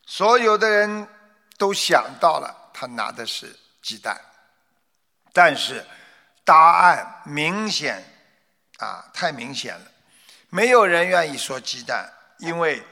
[0.07, 1.07] 所有的人
[1.55, 4.19] 都想到了，他拿的是鸡蛋，
[5.31, 5.85] 但是
[6.43, 8.03] 答案明显
[8.79, 9.85] 啊，太明显了，
[10.49, 12.83] 没有人愿意说鸡蛋，因为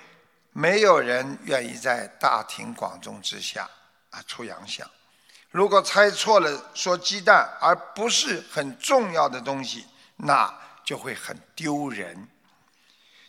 [0.51, 3.67] 没有人愿意在大庭广众之下
[4.11, 4.87] 啊出洋相。
[5.55, 9.87] 如果猜错了说鸡蛋，而不是很重要的东西，
[10.17, 12.27] 那就会很丢人。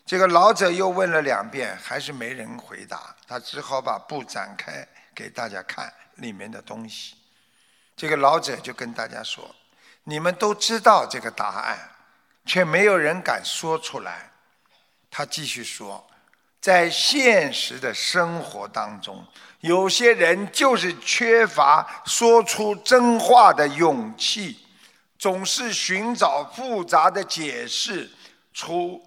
[0.04, 3.14] 这个老者又问了两遍，还是没人回答。
[3.28, 4.84] 他只好把布展开
[5.14, 7.14] 给大家看里面的东西。
[7.96, 9.54] 这个老者就跟大家说
[10.02, 11.78] ：“你们都知道这个答案，
[12.44, 14.32] 却没有人敢说出来。”
[15.12, 16.04] 他继续说
[16.66, 19.24] ：“在现实的生活当中，
[19.60, 24.58] 有些人就是缺乏说出真话的勇气，
[25.16, 28.10] 总是寻找复杂的解释
[28.52, 29.00] 出。”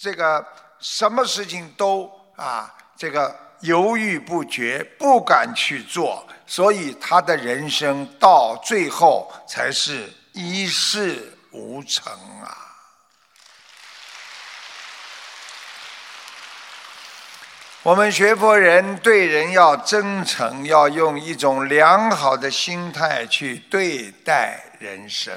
[0.00, 0.42] 这个
[0.78, 12.71] 什么事情都啊，这个犹豫不决，不敢去做，所以他的人生到最后才是一事无成啊。
[17.84, 25.36] 我们学佛人对人要真诚，要用一种良好的心态去对待人生。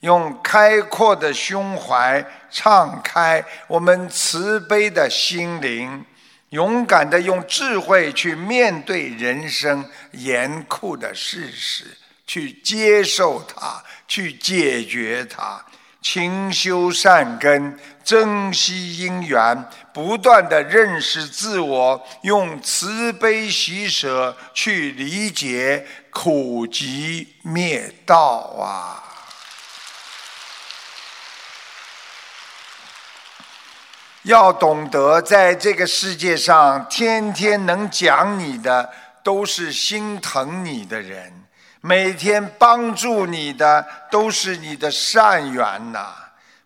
[0.00, 6.02] 用开阔的胸怀敞开我们慈悲的心灵，
[6.48, 11.84] 勇敢的用智慧去面对人生严酷的事实，
[12.26, 15.62] 去接受它，去解决它，
[16.02, 28.18] 勤修善根，珍惜因缘，不断的认识自我，用慈悲喜舍去理解苦集灭道
[28.60, 29.04] 啊。
[34.24, 38.92] 要懂得，在这个世界上，天天能讲你的，
[39.24, 41.41] 都是心疼你的人；
[41.82, 46.14] 每天帮助你的，都是你的善缘呐。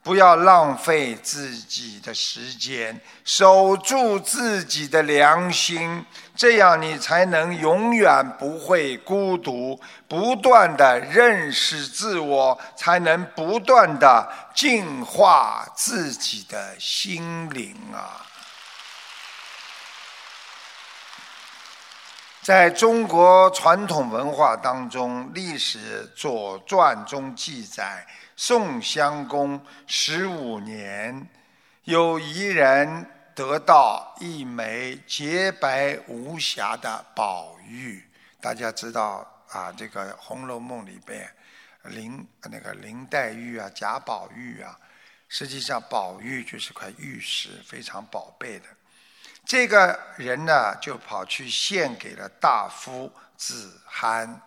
[0.03, 6.05] 不要浪费自己的时间，守住自己的良心，
[6.37, 9.81] 这样你才能永远不会孤独。
[10.07, 18.26] 不断的认识自我，才能不断的净化自己的心灵啊！
[22.47, 28.07] 在中国传统文化当中，历史《左传》中记载，
[28.37, 31.29] 宋襄公十五年，
[31.83, 33.05] 有一人
[33.35, 38.09] 得到一枚洁白无瑕的宝玉。
[38.41, 41.29] 大家知道啊，这个《红楼梦》里边，
[41.83, 44.79] 林那个林黛玉啊，贾宝玉啊，
[45.29, 48.67] 实际上宝玉就是块玉石，非常宝贝的。
[49.47, 54.41] 这个人呢，就跑去献给了大夫子罕，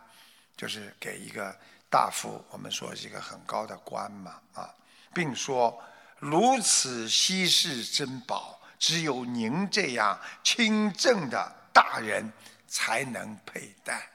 [0.58, 1.58] 就是给一个
[1.90, 4.70] 大夫，我们说是一个很高的官嘛，啊，
[5.14, 5.82] 并说
[6.18, 12.30] 如此稀世珍宝，只有您这样清正的大人
[12.68, 14.06] 才能佩戴，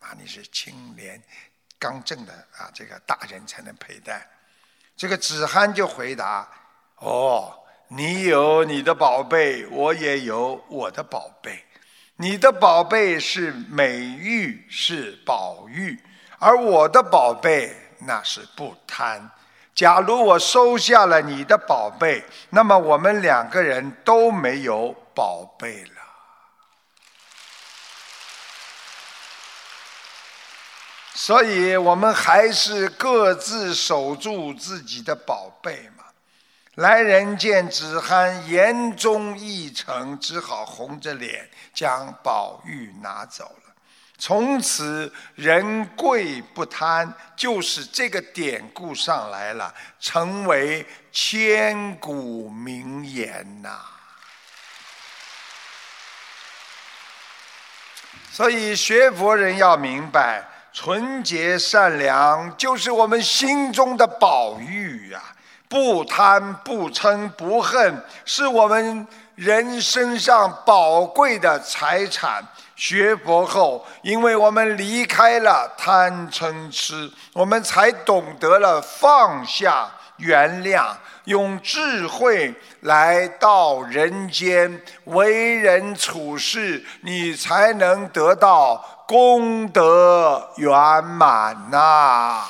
[0.00, 1.22] 啊，你是清廉
[1.78, 4.28] 刚正的啊，这个大人才能佩戴。
[4.96, 6.48] 这个子罕就回答：
[6.96, 7.60] 哦。
[7.94, 11.62] 你有你的宝贝，我也有我的宝贝。
[12.16, 16.00] 你的宝贝是美玉，是宝玉，
[16.38, 19.30] 而我的宝贝那是不贪。
[19.74, 25.90] 假如我收下了你的宝贝，那么我们两个人都没有宝贝了。
[31.14, 36.04] 所以我们还是各自守住自己的宝贝嘛。
[36.76, 43.74] 来人见子罕言中意诚，只好红着脸将宝玉拿走了。
[44.16, 53.78] 从此人贵不贪，就是这个典故上来了，成为千古名言呐。
[58.30, 65.22] 所以学佛人要明白，纯洁善良就是我们心中的宝玉呀。
[65.72, 72.46] 不贪不嗔不恨，是我们人身上宝贵的财产。
[72.76, 80.88] 学佛后，因为我们离开了贪嗔痴，我们才懂得了放下、原谅，
[81.24, 88.76] 用智慧来到人间，为人处事，你才能得到
[89.08, 92.44] 功德圆满呐。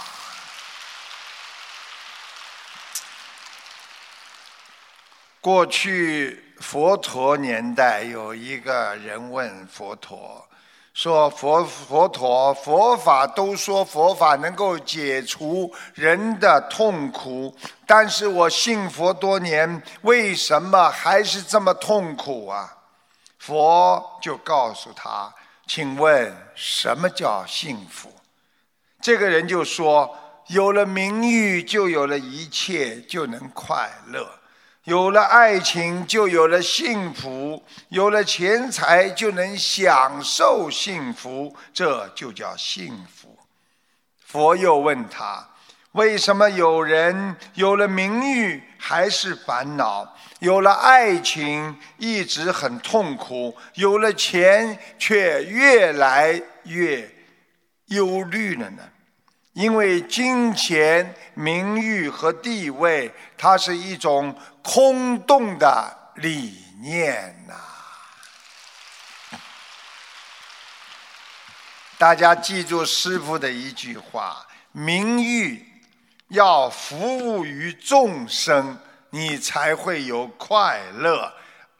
[5.42, 10.46] 过去佛陀年代，有一个人问佛陀
[10.94, 17.52] 说：“佛佛陀，佛法都说佛法能够解除人的痛苦，
[17.84, 22.72] 但是我信佛多年，为什么还是这么痛苦啊？”
[23.40, 25.34] 佛就告诉他
[25.66, 28.14] ：“请问什么叫幸福？”
[29.02, 34.24] 这个人就说：“有了名誉，就有了一切，就能快乐。”
[34.84, 43.38] 有了爱情，就有了幸福；有了钱财，就能享受幸福，这就叫幸福。
[44.18, 45.48] 佛又问他：
[45.92, 57.08] 为什么有人有了名誉还是烦恼，有了爱情一直很痛苦，有了钱却越来越
[57.86, 58.82] 忧虑了呢？
[59.52, 67.54] 因为金钱、名誉和地位，它是一种空洞的理念呐。
[71.98, 75.64] 大家记住师傅的一句话：名誉
[76.28, 78.78] 要服务于众生，
[79.10, 81.30] 你才会有快乐；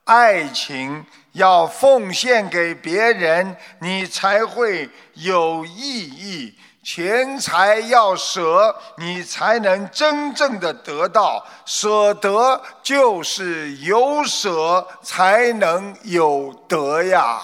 [0.05, 6.59] 爱情要奉献给别人，你才会有意义。
[6.83, 11.47] 钱财要舍，你才能真正的得到。
[11.65, 17.41] 舍得就是有舍，才能有得呀。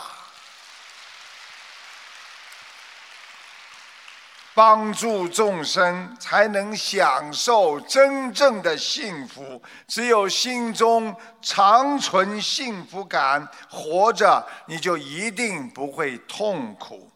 [4.55, 9.63] 帮助众生，才能享受真正的幸福。
[9.87, 17.08] 只有心中常存幸福感，活着你就一定不会痛苦。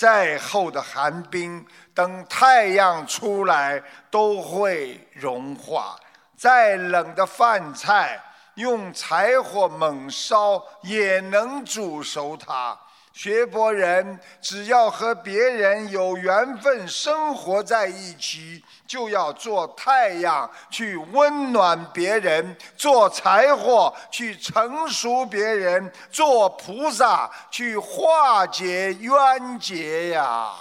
[0.00, 5.94] 再厚的寒冰，等太阳出来都会融化；
[6.38, 8.18] 再冷的饭菜，
[8.54, 12.80] 用柴火猛烧也能煮熟它。
[13.12, 30.52] 学佛人只要和别人有缘分，生活在一起，就要做太阳去温暖别人，做柴火去成熟别人，做菩萨去化解冤结呀。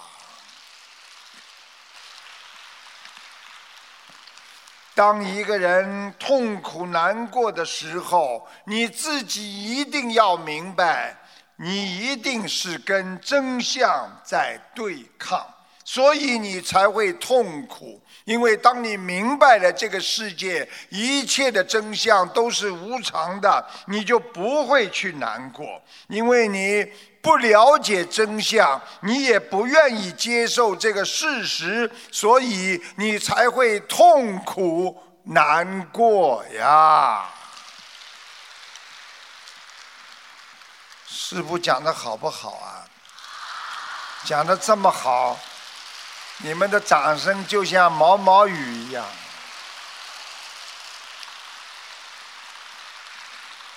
[4.96, 11.16] 当一个人痛苦难过的时候，你自己一定要明白。
[11.62, 15.46] 你一定是跟真相在对抗，
[15.84, 18.02] 所以你才会痛苦。
[18.24, 25.66] 因为当你明白了这个世界一切的真相都是无常的，你就不会去难过，
[26.08, 26.86] 因为你
[27.22, 37.30] 不了解真相，你也不愿意接受这个事实，所以你才会痛苦难过呀。
[41.32, 42.82] 师傅讲的好不好啊？
[44.26, 45.40] 讲的这么好。
[46.38, 49.06] 你们的掌声就像毛毛雨一样，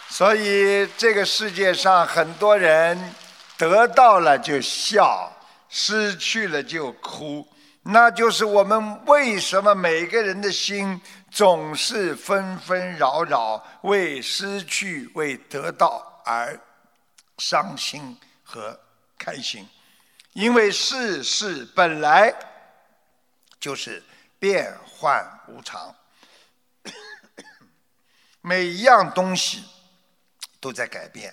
[0.08, 3.14] 所以这个世界上很多人
[3.58, 5.30] 得到了就笑，
[5.68, 7.46] 失去了就哭，
[7.82, 10.98] 那就是我们为什么每个人的心
[11.30, 16.58] 总是纷纷扰扰，为失去、为得到而
[17.42, 18.78] 伤心和
[19.18, 19.68] 开心，
[20.34, 22.32] 因为世事本来。
[23.60, 24.02] 就是
[24.40, 25.94] 变幻无常，
[28.42, 29.62] 每一样东西
[30.58, 31.32] 都在改变。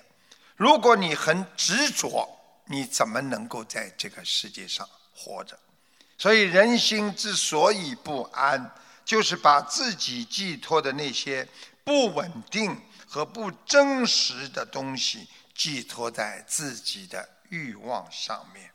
[0.56, 2.30] 如果你很执着，
[2.66, 5.58] 你怎么能够在这个世界上活着？
[6.20, 11.50] 所以人心之所以不安，就是把自己寄托的那些
[11.84, 15.28] 不稳定和不真实的东西
[15.60, 18.72] 寄托在自己的欲望上面。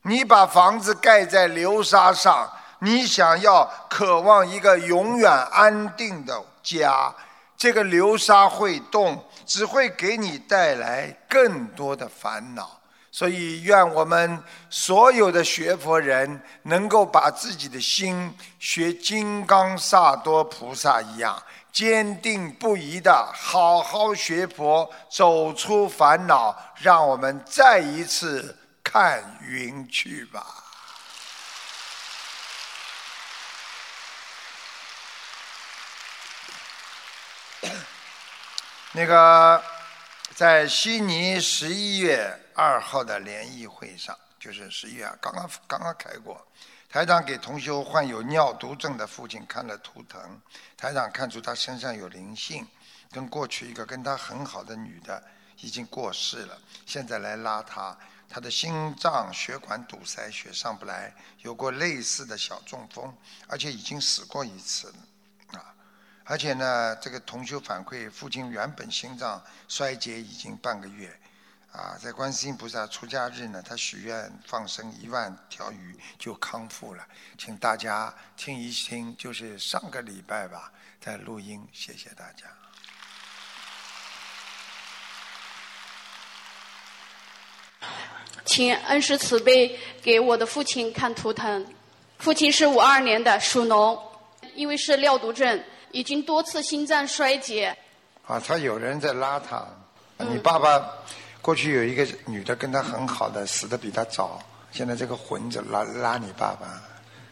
[0.00, 2.50] 你把房子盖在流沙上。
[2.80, 7.14] 你想要渴望一个永远安定的家，
[7.56, 12.78] 这个流沙会动，只会给你带来更多的烦恼。
[13.10, 21.42] 所以，愿我们所有的学佛人能够把自己的心学金刚萨多菩萨一样，
[21.74, 26.56] 坚定不移的好好学佛，走出烦恼。
[26.80, 30.62] 让我们再一次看云去吧。
[38.92, 39.60] 那个
[40.36, 46.46] 在悉尼十一月二号的联谊会上，就是十一月刚刚刚刚开过，
[46.94, 50.40] 台长给同修患有尿毒症的父亲看了图腾，
[50.76, 52.64] 台长看出他身上有灵性，
[53.10, 55.20] 跟过去一个跟他很好的女的
[55.58, 63.12] 已经过世了，现在来拉他，他的心脏血管堵塞，血上不来，有过类似的小中风，
[63.48, 65.74] 而且已经死过一次了。
[66.22, 71.20] 而且呢，这个同修反馈，父亲原本心脏衰竭已经半个月，
[71.74, 77.04] 啊，在观世音菩萨出家日呢，他许愿放生一万条鱼就康复了，
[77.36, 80.70] 请大家听一听，就是上个礼拜吧，
[81.00, 82.46] 在录音，谢谢大家。
[88.44, 91.66] 请恩师慈悲给我的父亲看图腾，
[92.18, 94.00] 父亲是五二年的，属龙，
[94.54, 95.60] 因为是尿毒症。
[95.90, 97.76] 已经多次心脏衰竭。
[98.26, 99.64] 啊，他有人在拉他。
[100.18, 100.84] 你爸爸
[101.44, 104.40] 过去有一个女的跟他很好的，死的比他早。
[104.72, 106.80] 现在这个混子拉拉你爸爸，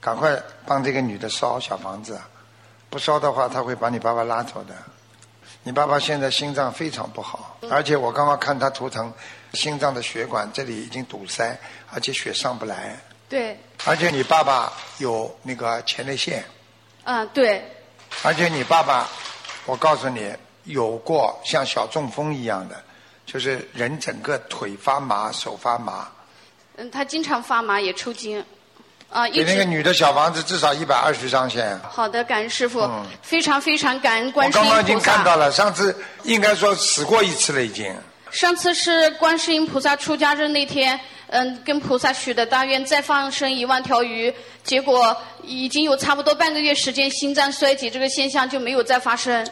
[0.02, 2.20] 赶快帮这个女的烧小房子，
[2.90, 4.74] 不烧的话他会把你爸爸拉走的。
[5.62, 9.10] 你爸爸现在心脏非常不好，而且我刚刚看他图腾，
[9.54, 11.58] 心脏的血管这里已经堵塞，
[11.90, 12.94] 而且血上不来。
[13.30, 13.58] 对。
[13.86, 16.44] 而且你爸爸有那个前列腺。
[17.02, 17.64] 啊，对。
[18.22, 19.08] 而且你爸爸，
[19.64, 20.30] 我告诉你，
[20.64, 22.78] 有过像小中风一样的，
[23.32, 26.08] 就是人整个腿发麻、手发麻。
[26.76, 28.44] 嗯，他经常发麻，也抽筋。
[29.08, 31.78] 啊，给那个女的小房子至少一百二十张先。
[31.80, 32.88] 好的，感恩师傅，
[33.22, 34.70] 非常非常感恩观世音菩萨。
[34.70, 37.94] 我刚刚已经看到了，上次应该说死过一次了，已经。
[38.30, 40.98] 上次是观世音菩萨出家日那天。
[41.28, 44.30] 嗯，跟菩萨许的大愿，再放生一万条鱼，
[44.62, 49.46] 结果已经有差不多半个月时间，心脏衰竭这个现象就没有再发生。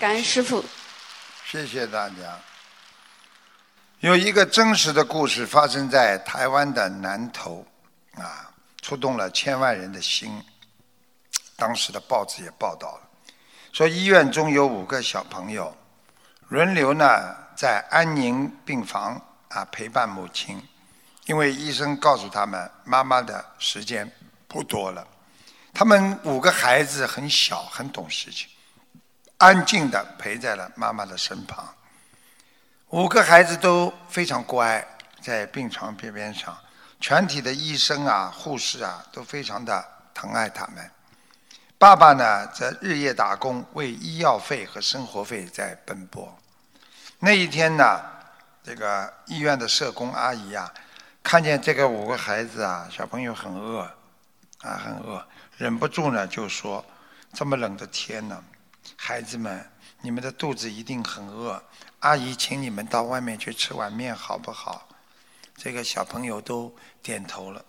[0.00, 0.64] 感恩师傅。
[1.44, 2.14] 谢谢大家。
[3.98, 7.62] 有一个真实的故事发生在台湾的南投，
[8.14, 10.42] 啊，触动了千万人的心。
[11.54, 13.02] 当时的报纸也报道了，
[13.72, 15.76] 说医院中有五个小朋友，
[16.48, 17.36] 轮流呢。
[17.54, 20.66] 在安宁病房啊陪伴母亲，
[21.26, 24.10] 因为医生告诉他们妈妈的时间
[24.48, 25.06] 不多了。
[25.74, 28.48] 他们五个孩子很小，很懂事情，
[29.40, 31.66] 安静的陪在了妈妈的身旁。
[32.90, 34.86] 五个孩子都非常乖，
[35.22, 36.54] 在病床边边上，
[37.00, 39.82] 全体的医生啊、护士啊都非常的
[40.12, 40.90] 疼爱他们。
[41.78, 46.38] 爸爸呢则日夜打工，为医药费和生活费在奔波。
[47.18, 47.98] 那一天呢，
[48.62, 50.70] 这个医院的社工阿姨啊，
[51.22, 53.80] 看见这个五个孩子啊，小朋友很饿，
[54.60, 55.26] 啊很饿，
[55.56, 56.84] 忍不住呢就说：
[57.32, 58.44] 这么冷的天呢，
[58.96, 59.70] 孩子们，
[60.00, 61.62] 你们的肚子一定很饿，
[62.00, 64.88] 阿姨请你们到外面去吃碗面好不好？
[65.56, 67.64] 这个小朋友都点头了。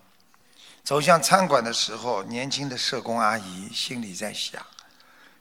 [0.84, 4.66] 走向餐馆的时候，年轻的社工阿姨心里在想：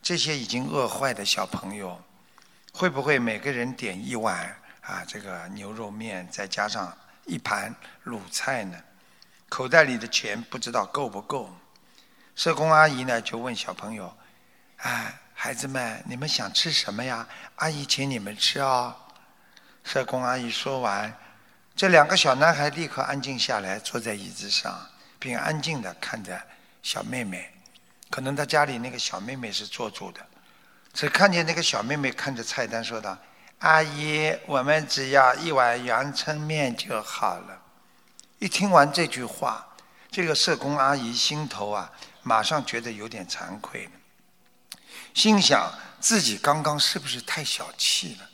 [0.02, 2.00] 这些已经饿坏的小朋友，
[2.72, 7.74] 会不会每个人点一碗啊这个牛肉面，再加上一盘
[8.04, 8.78] 卤菜呢？
[9.48, 11.50] 口袋里的钱不知道够不够。
[12.36, 14.16] 社工阿姨呢就问小朋友
[14.78, 17.26] ：“哎，孩子们，你们想吃什么呀？
[17.56, 18.94] 阿姨请你们吃哦。”
[19.82, 21.16] 社工阿姨说完，
[21.74, 24.86] 这两个小男孩立刻安静下来，坐在椅子上。
[25.18, 26.38] 并安静地看着
[26.82, 27.50] 小妹妹，
[28.10, 30.20] 可能他家里那个小妹妹是做主的，
[30.92, 33.16] 只看见那个小妹妹看着菜单说道
[33.60, 37.62] ：“阿姨，我们只要一碗阳春面就好了。”
[38.40, 39.66] 一听完这句话，
[40.10, 41.90] 这个社工阿姨心头啊，
[42.22, 43.88] 马上觉得有点惭愧，
[45.14, 48.28] 心想自己刚刚是不是太小气了，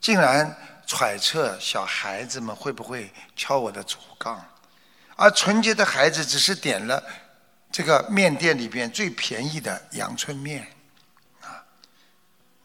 [0.00, 0.56] 竟然
[0.86, 4.44] 揣测小孩子们会不会敲我的竹杠。
[5.16, 7.02] 而纯洁的孩子只是点了
[7.70, 10.66] 这个面店里边最便宜的阳春面，
[11.42, 11.62] 啊，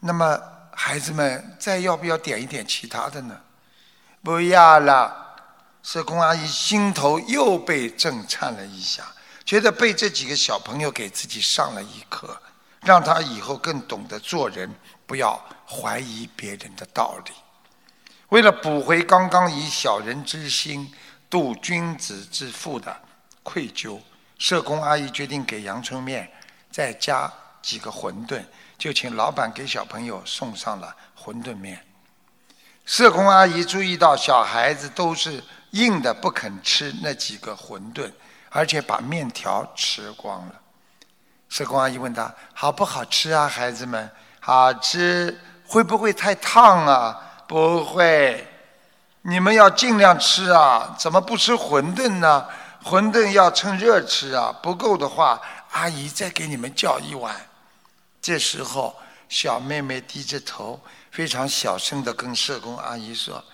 [0.00, 0.40] 那么
[0.72, 3.40] 孩子们再要不要点一点其他的呢？
[4.22, 5.26] 不要了。
[5.80, 9.04] 社工阿姨心头又被震颤了一下，
[9.44, 12.38] 觉得被这几个小朋友给自己上了一课，
[12.82, 14.74] 让他以后更懂得做人，
[15.06, 17.32] 不要怀疑别人的道理。
[18.28, 20.92] 为了补回刚刚以小人之心。
[21.30, 23.02] 度君子之腹的
[23.42, 24.00] 愧疚，
[24.38, 26.26] 社工阿姨决定给阳春面
[26.70, 28.42] 再加几个馄饨，
[28.78, 31.84] 就请老板给小朋友送上了馄饨面。
[32.86, 38.10] 社工阿姨注意到小孩子都是硬的不肯吃那几个馄饨，
[38.48, 40.54] 而且把面条吃光了。
[41.48, 44.10] 社工阿姨问他好不好吃啊，孩子们？
[44.40, 47.18] 好吃，会不会太烫啊？
[47.46, 48.46] 不会。
[49.22, 50.94] 你们要尽量吃啊！
[50.98, 52.46] 怎么不吃馄饨呢？
[52.84, 54.54] 馄饨要趁热吃啊！
[54.62, 55.40] 不够的话，
[55.72, 57.34] 阿姨再给你们叫一碗。
[58.22, 58.96] 这时候，
[59.28, 60.80] 小妹妹低着头，
[61.10, 63.44] 非常小声的跟社工阿姨说：“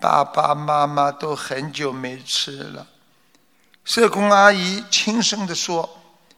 [0.00, 2.86] 爸爸妈妈都很久没吃了。”
[3.84, 5.88] 社工阿姨轻声的说：“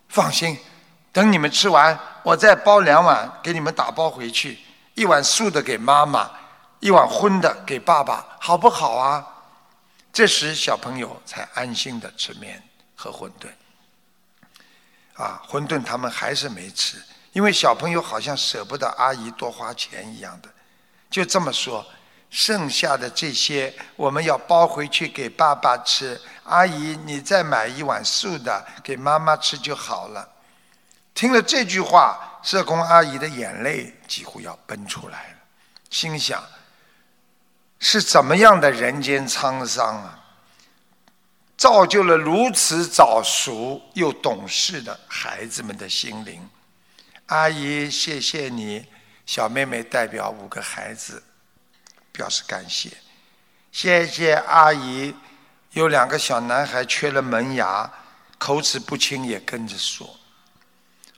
[0.08, 0.58] 放心，
[1.18, 4.56] 等你们吃完，我再包两碗给你们打包回去，
[4.94, 6.30] 一碗素的给妈妈。”
[6.78, 9.26] 一碗荤的给爸爸，好不好啊？
[10.12, 12.62] 这时小朋友才安心的吃面
[12.94, 13.48] 和馄饨。
[15.20, 17.02] 啊，馄饨他们还是没吃，
[17.32, 20.48] 因为小朋友好像舍不得阿姨多花钱一样的。
[21.10, 21.84] 就这么说，
[22.30, 26.20] 剩下的这些我们要包回去给爸爸吃。
[26.44, 30.28] 阿姨，你再买一碗素的给妈妈吃就好了。
[31.18, 35.36] 听了这句话，社工阿姨的眼泪几乎要奔出来了，
[35.90, 36.40] 心想。
[37.80, 40.24] 是怎么样的人间沧桑啊！
[41.56, 46.48] 造就了如此早熟又懂事的孩子们的心灵。
[47.26, 48.86] 阿姨，谢谢你，
[49.26, 51.20] 小妹妹代表五个孩子
[52.12, 52.92] 表示感谢。
[53.72, 55.12] 谢谢阿姨，
[55.72, 57.92] 有两个小男孩缺了门牙，
[58.38, 60.08] 口齿不清也跟着说。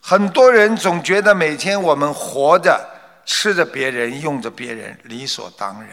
[0.00, 2.84] 很多人总觉得每天我们活着，
[3.24, 5.90] 吃着别人，用着别人，理所当然。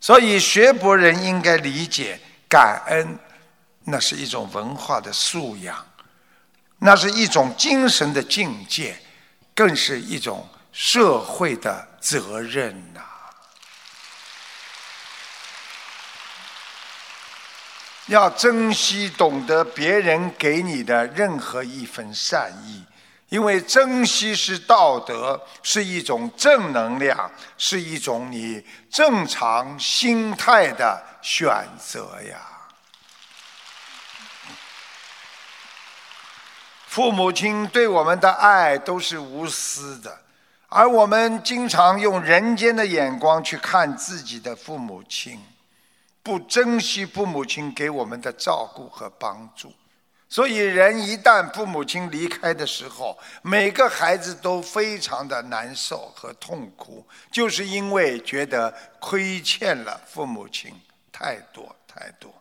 [0.00, 2.18] 所以，学博人应该理解
[2.48, 3.18] 感恩，
[3.84, 5.86] 那是一种文化的素养，
[6.78, 8.98] 那是一种精神的境界，
[9.54, 13.02] 更是一种社会的责任呐。
[18.06, 22.84] 要珍惜懂得别人给你的任何一份善意。
[23.30, 32.40] 因为珍惜是道德，是一种正能量，是一种你正常心态的选择呀。
[36.86, 40.22] 父母亲对我们的爱都是无私的，
[40.68, 45.40] 而我们经常用人间的眼光去看自己的父母亲，
[46.20, 49.72] 不珍惜父母亲给我们的照顾和帮助。
[50.32, 60.72] 所以，人一旦父母亲离开的时候，每个孩子都非常的难受和痛苦，就是因为觉得亏欠了父母亲
[61.10, 62.32] 太多太多。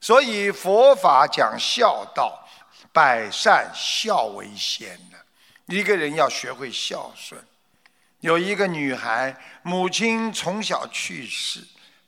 [0.00, 2.44] 所以，佛法讲孝道，
[2.92, 5.16] 百善孝为先的。
[5.66, 7.40] 一个人要学会孝顺，
[8.18, 11.60] 有一个女孩，母亲从小去世，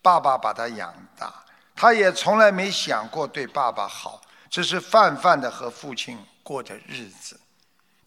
[0.02, 1.32] 爸爸把她养大，
[1.76, 4.20] 她也从来没想过对爸爸好，
[4.52, 7.40] 只是泛泛的和父亲过着日子。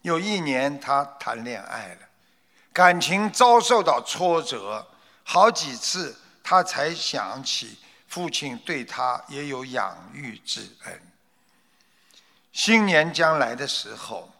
[0.02, 1.98] 有一年，她谈恋爱了，
[2.72, 4.86] 感情遭受到挫折，
[5.24, 7.76] 好几次她才想起
[8.06, 11.02] 父亲对她也有养育之恩。
[12.52, 14.30] 新年将来的时候，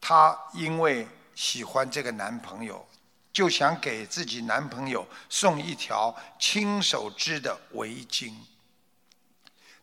[0.00, 2.84] 她因为喜欢这个男朋友。
[3.32, 8.32] 就想给自己男朋友送一条亲手织的围巾。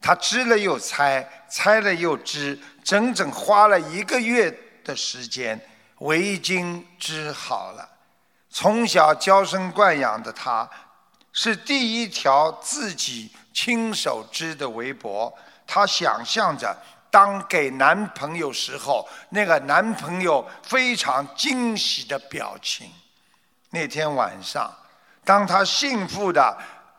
[0.02, 4.52] 她织了又拆，拆了又织，整整花了一个月
[4.84, 5.64] 的时间，
[5.99, 7.88] 围巾织好了。
[8.49, 10.68] 从小娇生惯养的她，
[11.32, 15.32] 是第一条自己亲手织的围脖。
[15.68, 16.76] 她想象着
[17.10, 22.91] 当给男朋友时候，那个男朋友非常惊喜的表情。
[23.70, 24.74] 那天晚上，
[25.24, 26.58] 当她幸福的、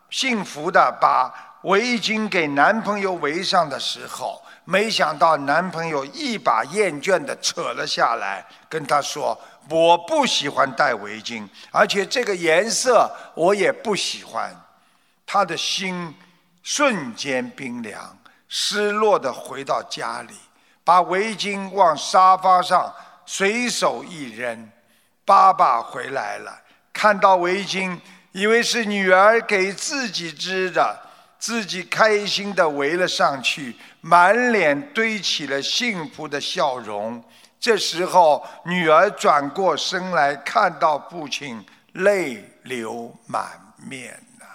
[0.08, 9.40] 幸福的把围巾给男朋友围上的时候，没想到男朋友一把厌倦的扯了下来，跟她说
[9.70, 14.54] ：“我不喜欢戴围巾，而且这个颜色我也不喜欢。”
[15.26, 16.14] 她的心
[16.62, 20.34] 瞬间冰凉，失落的回到家里，
[20.84, 22.92] 把围巾往沙发上
[23.24, 24.70] 随手一扔。
[25.24, 26.60] 爸爸回来了。
[26.92, 27.98] 看到围巾，
[28.32, 31.00] 以为是女儿给自己织的，
[31.42, 37.20] 自己开心的围了上去，满脸堆起了幸福的笑容。
[37.58, 44.46] 这时候，女儿转过身来，看到父亲，泪流满面呐。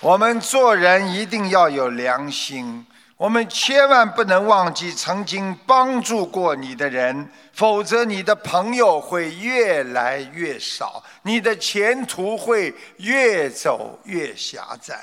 [0.00, 2.86] 我们做人一定要有良心。
[3.20, 14.98] 我们千万不能忘记曾经帮助过你的人，否则你的朋友会越来越少，你的前途会越走越狭窄。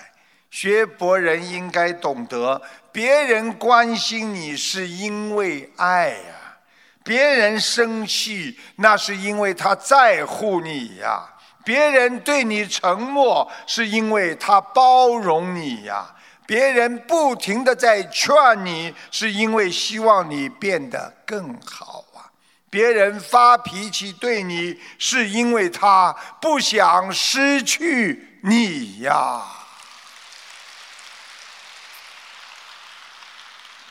[0.50, 2.60] 学博人应该懂得，
[2.92, 6.58] 别人关心你是因为爱呀，
[7.04, 11.24] 别人生气那是因为他在乎你呀，
[11.64, 16.16] 别人对你沉默是因为他包容你呀。
[16.48, 18.34] 别人不停的在劝
[18.66, 22.32] 你，是因为希望你变得更好啊！
[22.70, 29.44] 别人发脾气对你，是因为他不想失去你呀！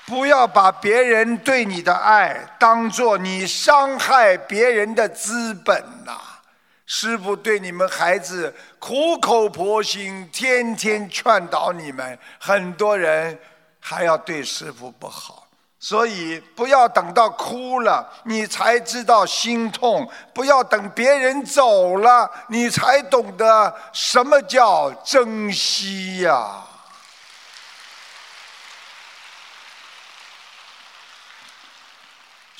[0.07, 6.19] 不要把别人对你的爱当做你伤害别人的资本呐！
[6.87, 13.37] 师父对你们孩子苦口婆心，天天劝导你们，很多人
[13.81, 15.49] 还要对师父不好，
[15.81, 26.66] 所以不要等到哭了你才知道心痛，不要等别人走了你才懂得什么叫珍惜呀。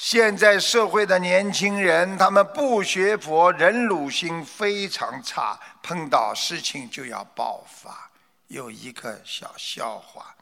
[0.09, 8.09] 现在社会的年轻人，他们不学佛，忍辱心非常差，碰到事情就要爆发。
[8.47, 10.33] 有一个小笑话，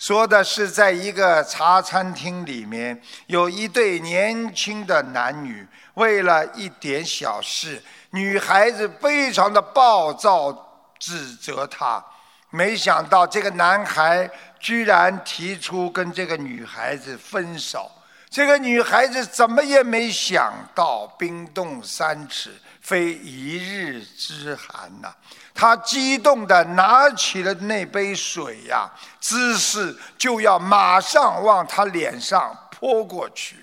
[0.00, 12.04] 说的是在一个茶餐厅里面，有一对年轻的男女，为了一点小事，女孩子非常的暴躁，指责他。
[12.50, 17.88] 没想到这个男孩居然提出跟这个女孩子分手。
[18.34, 25.14] 这个女孩子怎么也没想到，冰冻三尺非一日之寒呐！
[25.54, 33.54] 她激动地拿起了那杯水呀，姿势就要马上往她脸上泼过去。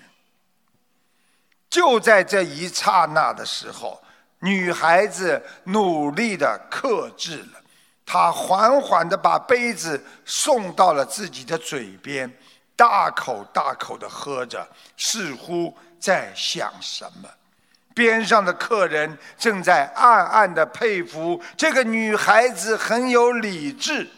[1.68, 4.02] 就在这一刹那的时候，
[4.38, 7.60] 女孩子努力地克制了，
[8.06, 12.34] 她缓缓地把杯子送到了自己的嘴边。
[12.76, 14.66] 大口大口的喝着，
[14.96, 17.28] 似乎在想什么。
[17.94, 24.10] 边上的客人正在暗暗的佩服这个女孩子很有理智。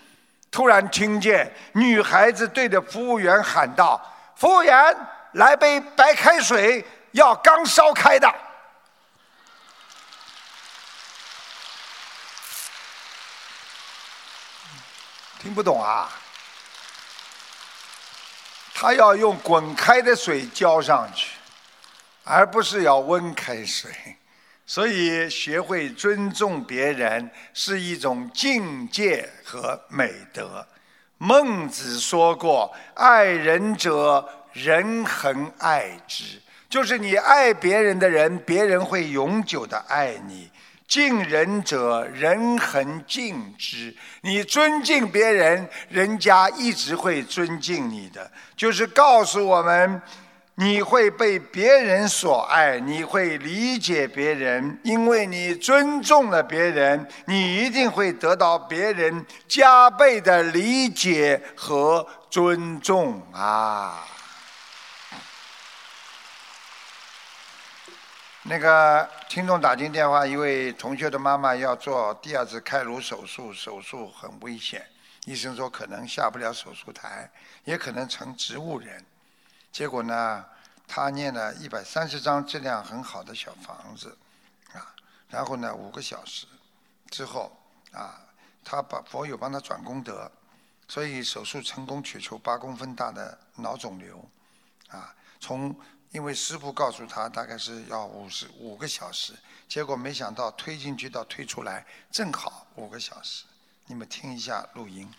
[0.50, 4.00] 突然听见女孩子对着服务员喊道
[4.36, 4.96] ：“服务员，
[5.32, 8.32] 来杯白开水，要刚烧开的。”
[15.40, 16.08] 听不懂啊？
[18.74, 21.38] 他要用滚开的水浇上去，
[22.24, 23.90] 而不是要温开水。
[24.66, 30.66] 所以，学会尊重别人是一种境界和美德。
[31.18, 40.50] 孟子说过：“爱人者，人恒爱之；就是你爱别人的人，别人会永久的爱你。
[40.94, 43.92] 敬人者，人恒敬之。
[44.20, 48.30] 你尊敬别人，人家一直会尊敬你的。
[48.54, 50.00] 就是告诉我们，
[50.54, 64.06] 你会被别人所爱，你会理解别人，因为你尊重了别人，你一定会得到别人加倍的理解和尊重啊。
[68.46, 74.86] 那个听众打进电话，一位同学的妈妈要做第二次开颅手术，手术很危险，
[75.24, 77.30] 医生说可能下不了手术台，
[77.64, 79.02] 也可能成植物人。
[79.72, 80.44] 结果呢，
[80.86, 84.14] 他念了一百三十张质量很好的小房子，
[84.74, 84.94] 啊，
[85.30, 86.46] 然后呢五个小时
[87.08, 87.50] 之后，
[87.92, 88.20] 啊，
[88.62, 90.30] 他把佛友帮他转功德，
[90.86, 94.22] 所以手术成功取出八公分大的脑肿瘤，
[94.90, 95.74] 啊，从。
[96.14, 99.32] 因为师傅告诉他大概是要五十五个小时，
[99.66, 103.44] 结果没想到推进去到推出来正好五个小时。
[103.88, 105.10] 你们听一下录音。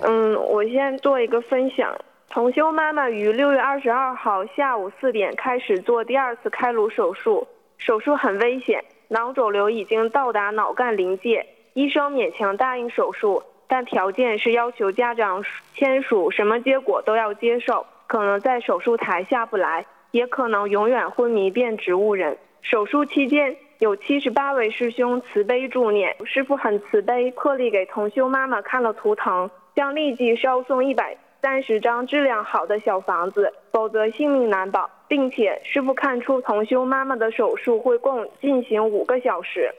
[0.00, 1.94] 嗯，我先做一个分享。
[2.30, 7.46] 同修妈妈于六月二十二号下午四点开始做第二次开颅手术，
[7.76, 13.42] 手术很危险，脑肿瘤已经到达脑干临界，医生勉强答应手术。
[13.68, 15.44] 但条件是要求家长
[15.74, 17.84] 签署，什么结果都要接受。
[18.06, 22.38] 可能在手术台下不来，也可能永远昏迷变植物人。
[22.62, 34.88] 手术期间有七十八位师兄慈悲助念，师傅很慈悲，破例给同修妈妈看了图腾，将立即烧送一百三十张质量好的小房子，否则性命难保。
[35.08, 39.72] 并且师傅看出同修妈妈的手术会共进行五个小时。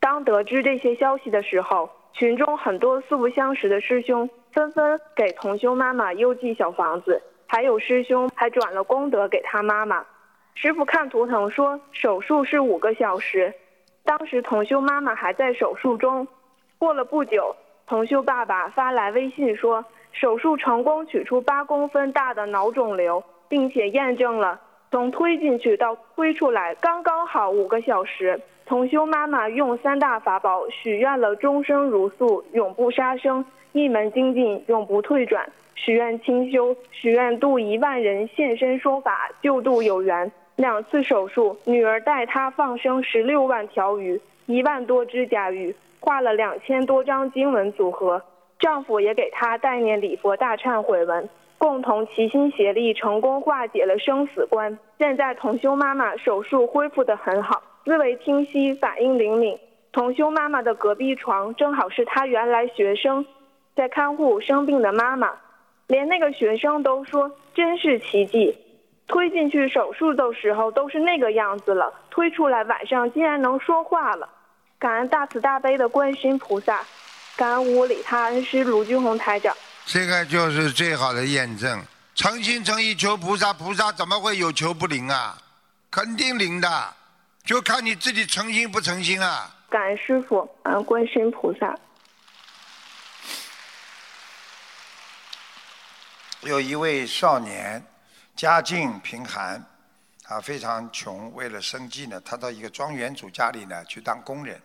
[0.00, 1.90] 当得知这些消息的时候。
[2.12, 10.04] 群中很多素不相识的师兄纷纷给同修妈妈邮寄小房子，还有师兄还转了功德给他妈妈。
[10.54, 13.52] 师傅看图腾说手术是五个小时，
[14.04, 16.28] 当时同修妈妈还在手术中。
[16.78, 17.56] 过了不久，
[17.86, 24.60] 同修爸爸发来微信说手术成功取出八公分大的脑肿瘤，并且验证了
[24.90, 28.38] 从推进去到推出来刚刚好五个小时。
[28.64, 35.44] 同修妈妈用三大法宝许愿了：终生如素，永不杀生；一门精进，永不退转；
[35.74, 40.30] 许愿清修，许愿度一万人现身说法，救度有缘。
[40.56, 48.22] 两次手术，女儿带她放生十六万条鱼，一万多只甲鱼，画了两千多张经文组合。
[48.58, 54.78] 丈夫也给她代念礼佛大忏悔文，共同齐心协力，成功化解了生死关。
[54.98, 57.60] 现在同修妈妈手术恢复得很好。
[57.84, 59.58] 思维清晰，反应灵敏。
[59.92, 63.24] 同修妈妈的隔壁床正好是她原来学生
[63.76, 65.32] 在看护生病的妈妈，
[65.86, 68.56] 连那个学生都说真是奇迹。
[69.08, 74.26] 推进去手术的时候都是那个样子了，推出来晚上竟然能说话了。
[74.78, 76.80] 感恩大慈大悲的观世音菩萨，
[77.36, 79.54] 感恩无理他恩师卢军红台长。
[79.84, 81.78] 这个就是最好的验证，
[82.14, 85.36] 诚心诚意求菩萨，菩萨怎么会有求不灵啊？
[85.90, 86.68] 肯定灵的。
[87.44, 89.52] 就看你自己诚心不诚心啊！
[89.68, 91.76] 感恩师傅，感恩观世音菩萨。
[96.42, 97.84] 有一位少年，
[98.36, 99.64] 家境贫寒，
[100.26, 101.34] 啊，非常穷。
[101.34, 104.56] 为了生计呢，他到一个庄园主家里呢去当工人，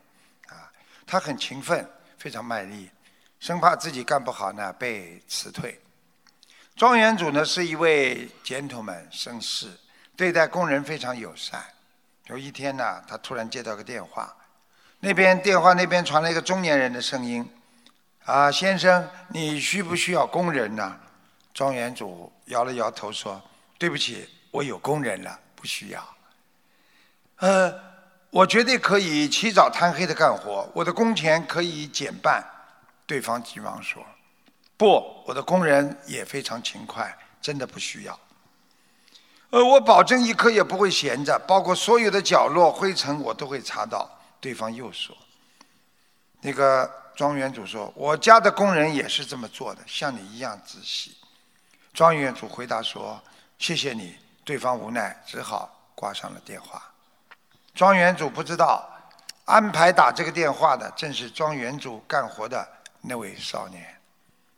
[0.48, 0.70] 啊，
[1.08, 1.88] 他很勤奋，
[2.20, 2.92] 非常卖力，
[3.40, 5.80] 生怕自己干不好呢被辞退。
[6.76, 9.68] 庄园主呢是一位 gentleman 绅士，
[10.16, 11.64] 对待工人非常友善。
[12.28, 14.36] 有一天呢，他突然接到个电话，
[15.00, 17.50] 那边电话那边传来一个中年人的声音
[18.26, 21.00] ：“啊，先生，你需不需要工人呢？”
[21.54, 23.42] 庄园主摇了摇头说
[23.80, 26.16] ：“对不起，我有工人了，不需要。”
[27.40, 27.74] 呃，
[28.30, 32.44] 我绝对可以起早贪黑的干活，我的工钱可以减半。
[33.06, 34.06] 对方急忙说
[34.76, 38.20] ：“不，我的工人也非常勤快，真的不需要。”
[39.50, 44.10] 呃，我保证一刻也不会闲着，包括所有的角落灰尘我都会擦到。
[44.42, 45.16] 对方又说
[46.42, 51.16] ：“那个庄园主说，我家的工人也是这么做的，像你一样仔细。”
[51.94, 53.20] 庄园主回答说
[53.58, 56.84] ：“谢谢你。”对方无奈，只好挂上了电话。
[57.74, 58.86] 庄园主不知道，
[59.46, 62.68] 安排打这个电话的正是庄园主干活的
[63.00, 63.98] 那位少年。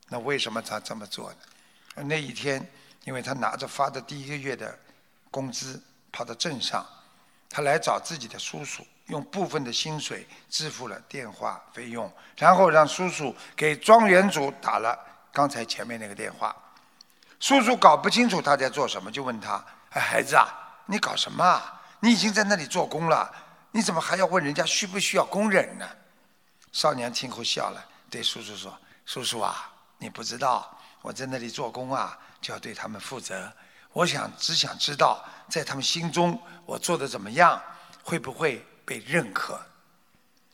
[0.07, 2.03] 那为什么他这么做呢？
[2.03, 2.67] 那一天。
[3.09, 4.77] 因为他拿着发的第一个月的
[5.31, 5.81] 工资
[6.11, 6.85] 跑到镇上，
[7.49, 14.95] 他来找自己的叔叔，用部分的薪水支付了电话费用，然后让叔叔给庄园主打了
[15.33, 16.55] 刚才前面那个电话。
[17.39, 19.55] 叔叔搞不清楚他在做什么，就问他
[19.89, 20.45] ：“哎，孩子啊，
[20.85, 21.81] 你搞什么啊？
[22.01, 23.27] 你已经在那里做工了，
[23.71, 25.89] 你怎么还要问人家需不需要工人呢？”
[26.71, 33.51] 少年听后笑了，对叔叔说：“叔叔啊，你不知道我在那里做工啊，就要对他们负责。
[33.91, 37.61] 我想只想知道，在他们心中我做的怎么样，
[38.03, 39.59] 会不会被认可？”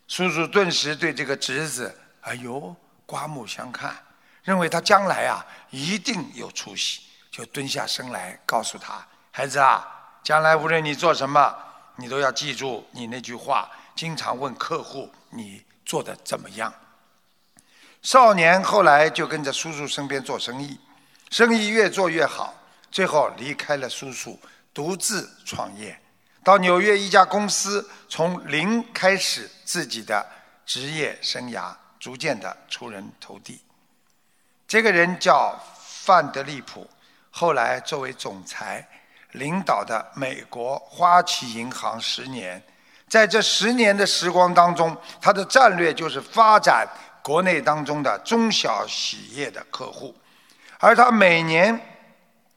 [0.08, 2.76] 叔叔顿时对这个侄子，哎呦，
[3.06, 3.96] 刮目相看。
[4.44, 9.84] 认为他将来啊一定有出息，就蹲下身来告诉他：“孩子啊，
[10.24, 11.56] 将来无论你做什么，
[11.96, 16.72] 你都要记住你那句话，经常问客户你做的怎么样。”
[18.04, 20.80] 少年后来就跟着叔叔身边做生意，
[21.30, 22.54] 生意越做越好，
[22.92, 24.40] 最后离开了叔叔，
[24.74, 26.00] 独自创业，
[26.44, 30.26] 到纽约一家公司，从零开始自己的
[30.66, 33.62] 职业生涯，逐渐的出人头地。
[34.68, 36.90] 这个人叫范德利普，
[37.32, 38.88] 后来作为总裁，
[39.32, 42.64] 领导的美国花旗银行十年，
[43.10, 46.88] 在这十年的时光当中，他的战略就是发展
[47.22, 50.16] 国内当中的中小企业的客户，
[50.80, 51.80] 而他每年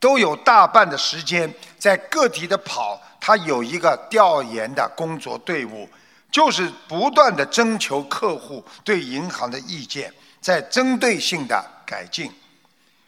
[0.01, 5.89] 都有大半的时间在个体的跑，他有一个调研的工作队伍，
[6.31, 11.64] 就是不断的征求客户对银行的意见，在针对性的。
[11.89, 12.31] 改进，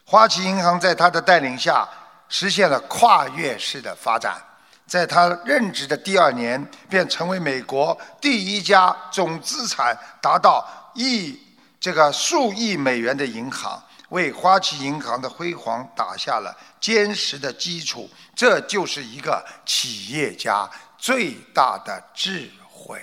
[0.06, 1.86] 花旗银行在他的带领下
[2.30, 4.42] 实现了跨越式的发展。
[4.86, 11.38] 在他任职的第二年，便成为美国第一家总资产达到亿
[11.78, 13.78] 这个数亿美元的银行，
[14.10, 18.08] 为花旗银行的辉煌打下了坚实的基础。
[18.36, 23.02] 这就是一个企业家最大的智慧。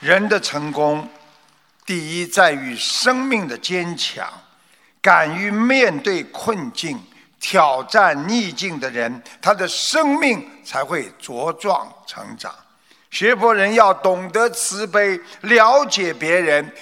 [0.00, 1.08] 人的成功，
[1.86, 4.30] 第一在于生命的坚强，
[5.00, 7.02] 敢于面对困境、
[7.40, 12.54] 挑战逆境的人，他的生命才会茁壮成长。
[13.14, 16.74] 学佛人要懂得慈悲，了解别人，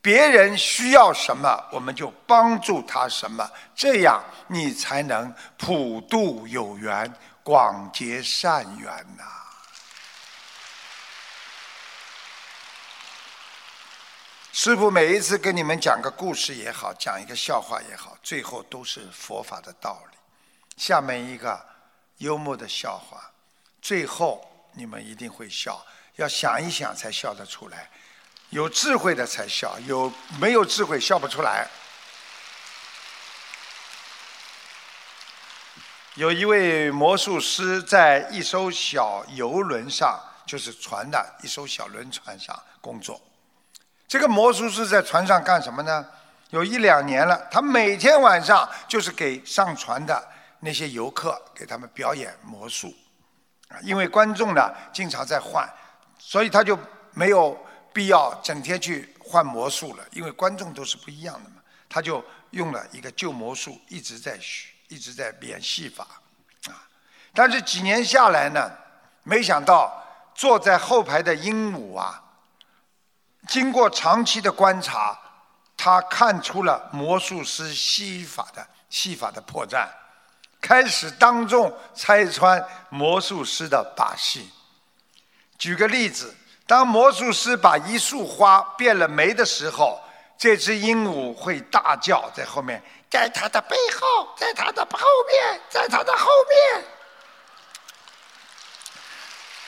[0.00, 7.12] 别人需要什么，我们就帮助他什么，这样你才能普度有缘，
[7.42, 9.24] 广结善缘呐。
[14.50, 20.16] 师傅每一次跟你们讲个故事也好，讲一个笑话也好，最后都是佛法的道理。
[20.78, 21.62] 下面一个
[22.16, 23.30] 幽默的笑话，
[23.82, 24.42] 最后
[24.72, 25.84] 你们一定会笑，
[26.16, 27.90] 要想一想才笑得出来。
[28.50, 31.68] 有智慧的才笑，有没有智慧笑不出来。
[36.14, 43.20] 有一位魔术师在一艘小游轮上，就是船的一艘小轮船上工作。
[44.08, 46.06] 这个魔术师在船上干什么呢？
[46.50, 50.26] 有一两年了，他每天晚上就是给上船的
[50.60, 52.92] 那些游客给他们表演魔术，
[53.82, 55.68] 因为观众呢经常在换，
[56.18, 56.78] 所以他就
[57.12, 57.56] 没有
[57.92, 61.56] 必要整天去换魔术了，因为观众都是不一样的嘛。
[61.88, 66.06] 他就用了一个旧魔术，一直在学，一直在变戏法，
[66.66, 66.84] 啊，
[67.32, 68.70] 但是几年下来呢，
[69.22, 70.02] 没想到
[70.34, 72.22] 坐在后排的鹦鹉啊。
[73.46, 75.18] 经过长期的观察，
[75.76, 79.88] 他看出了魔术师戏法的戏法的破绽，
[80.60, 84.50] 开始当众拆穿魔术师的把戏。
[85.58, 86.34] 举个例子，
[86.66, 90.00] 当魔术师把一束花变了没的时候，
[90.36, 96.84] 这只鹦鹉会大叫，在后面，在它的背后，在它的后面，在它的后面。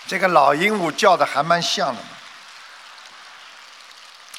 [0.07, 2.09] 这个老鹦鹉叫的还蛮像的嘛。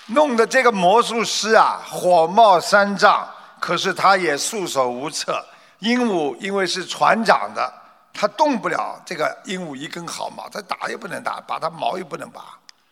[0.07, 3.29] 弄得这个魔术师啊火冒三丈，
[3.59, 5.45] 可是他也束手无策。
[5.81, 7.71] 鹦鹉因为是船长的，
[8.13, 12.41] 他动不了这个鹦鹉一根毫毛，他打也不能打，拔它毛也不能拔。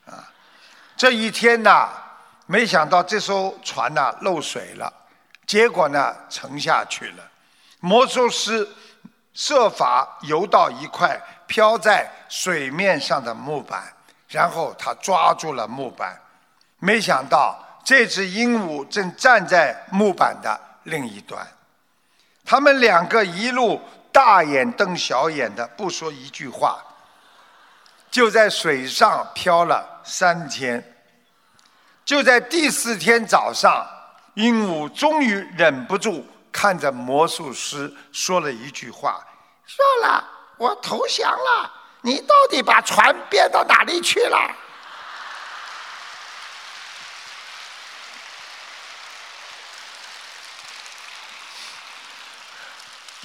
[0.06, 0.26] 啊，
[0.98, 1.90] 这一天呐，
[2.46, 4.92] 没想到这艘船呐漏水了，
[5.46, 7.24] 结果呢沉下去了。
[7.80, 8.68] 魔术师
[9.34, 13.84] 设法游到一块漂在水面上的木板，
[14.28, 16.20] 然后他抓住了木板。
[16.80, 21.48] 没想到这只鹦鹉正站在木板的另一端，
[22.50, 23.80] 他们两个一路
[24.12, 26.84] 大眼瞪小眼的，不说一句话，
[28.10, 30.84] 就在水上漂了三天。
[32.04, 33.88] 就在第四天早上，
[34.34, 39.24] 鹦鹉终于忍不住看着魔术师说了一句话
[39.68, 40.24] ：“算了，
[40.58, 41.72] 我投降了。
[42.02, 44.56] 你到底把船变到哪里去了？”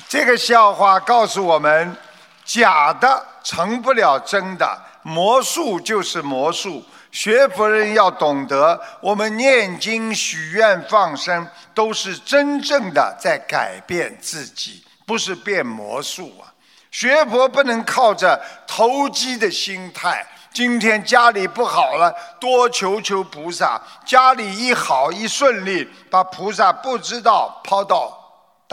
[0.09, 1.97] 这个笑话告诉我们，
[2.45, 6.85] 假的成不了真的，魔术就是魔术。
[7.11, 16.51] 学佛人要懂得，我们念经、许愿、放生，都是真正的在改变自己，不是变魔术啊。
[16.91, 20.27] 学佛不能靠着投机的心态。
[20.53, 28.24] 今天家里不好了，多求求菩萨；家里一好一顺利，把菩萨不知道抛到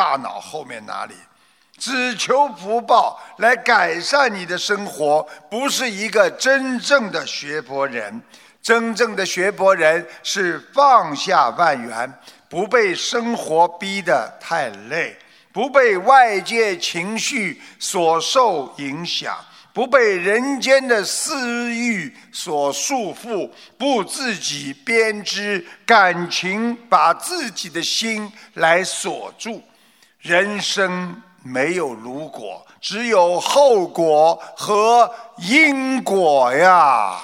[0.01, 1.13] 大脑后面哪里。
[1.77, 8.19] 只求福报来改善你的生活，不是一个真正的学佛人。
[8.63, 12.11] 真正的学佛人是放下万缘，
[12.49, 15.15] 不被生活逼得太累，
[15.53, 19.37] 不被外界情绪所受影响，
[19.71, 23.47] 不被人间的私欲所束缚，
[23.77, 29.63] 不自己编织感情，把自己的心来锁住。
[30.22, 37.17] 人生没有如果，只有后果和因果呀。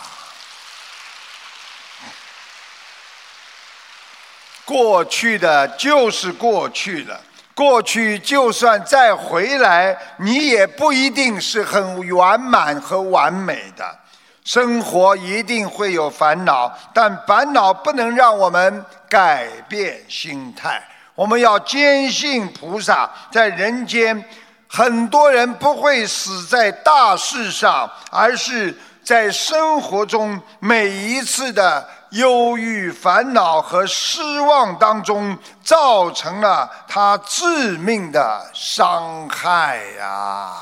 [4.65, 7.21] 过去的就是过去了，
[7.55, 13.99] 过去就算再回来，你也不一定是很圆满和完美的。
[14.43, 20.81] 生活一定会有烦恼，但烦恼不能让我们改变心态。
[21.17, 24.23] 我们要坚信菩萨在人间，
[24.69, 31.89] 很多人不会死在大事上，而是在生活中每一次的。
[32.11, 40.53] 忧郁、烦恼和失望当中，造成了他致命的伤害呀。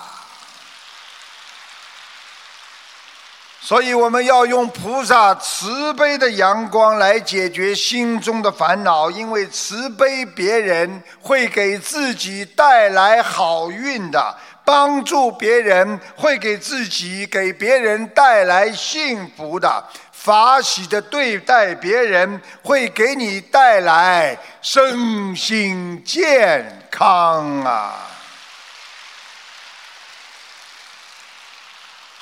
[3.67, 19.83] 所以，我们要用菩萨慈悲的阳光来解决心中的烦恼，因为慈悲别人会给自己带来好运的，帮助别人会给自己、给别人带来幸福的。
[20.11, 27.95] 法喜的对待别人，会给你带来身心健康啊！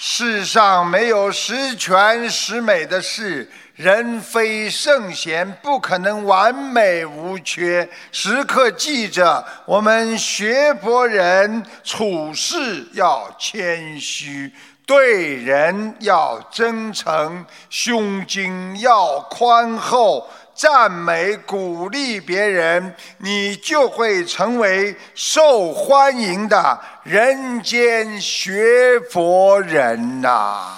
[0.06, 7.90] 世上没有十全十美的事，人非圣贤，不可能完美无缺。
[8.12, 14.52] 时刻记着，我们学佛人处事要谦虚。
[14.86, 30.78] 对人要真诚，胸襟要宽厚，赞美鼓励别人，你就会成为受欢迎的人间学佛人呐。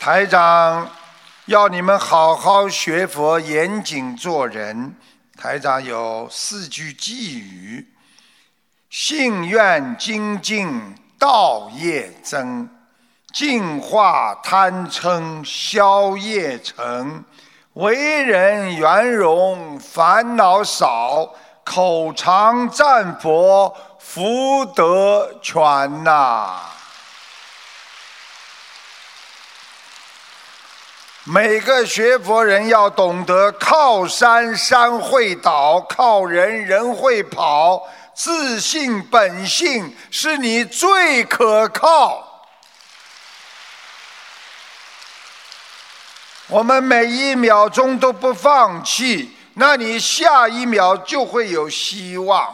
[0.00, 0.90] 台长
[1.46, 4.96] 要你们好好学佛，严谨做人。
[5.36, 7.88] 台长有四句寄语。
[8.90, 12.68] 信愿精进，道业增，
[13.34, 17.24] 净化贪嗔，消业成。
[17.72, 21.28] 为人圆融，烦恼少，
[21.64, 26.60] 口常赞佛，福德全呐。
[31.24, 37.82] 每个学佛人要懂得，靠山山会倒，靠人人会跑。
[38.14, 42.23] 自信本性是你最可靠。
[46.48, 52.48] 我们每一秒钟都不放弃，那你下一秒就会有希望。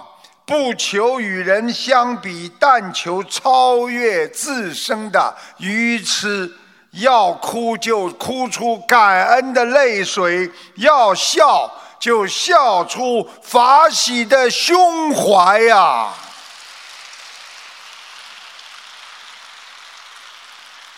[0.47, 6.53] 不求与人相比，但求超越自身的愚痴。
[6.93, 11.71] 要哭就哭出感恩的泪水，要笑。
[12.01, 16.09] 就笑出法喜的胸怀呀！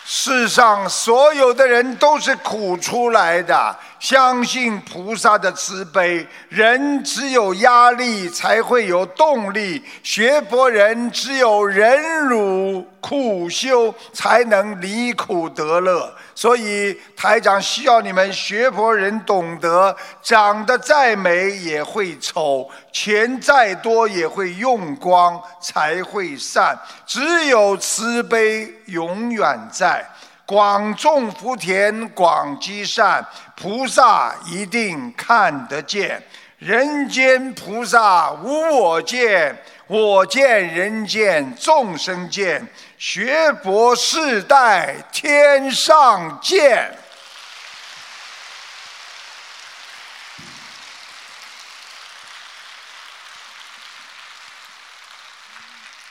[0.04, 3.76] 世上所有的人都是苦出来的。
[4.02, 16.12] 相信菩萨的慈悲，人只有压力才会有动力；学佛人只有忍辱苦修，才能离苦得乐。
[16.34, 26.76] 所以台长需要你们学佛人懂得：长得再美也会丑，钱再多也会用光，才会散。
[27.06, 30.04] 只有慈悲永远在。
[30.44, 33.24] 广种福田广积善，
[33.56, 36.22] 菩萨一定看得见，
[36.58, 42.66] 人间菩萨无我见，我见人间众生见，
[42.98, 46.92] 学佛世代天上见。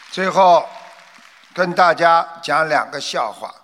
[0.10, 0.68] 最后
[1.54, 3.61] 跟大家讲两个笑话。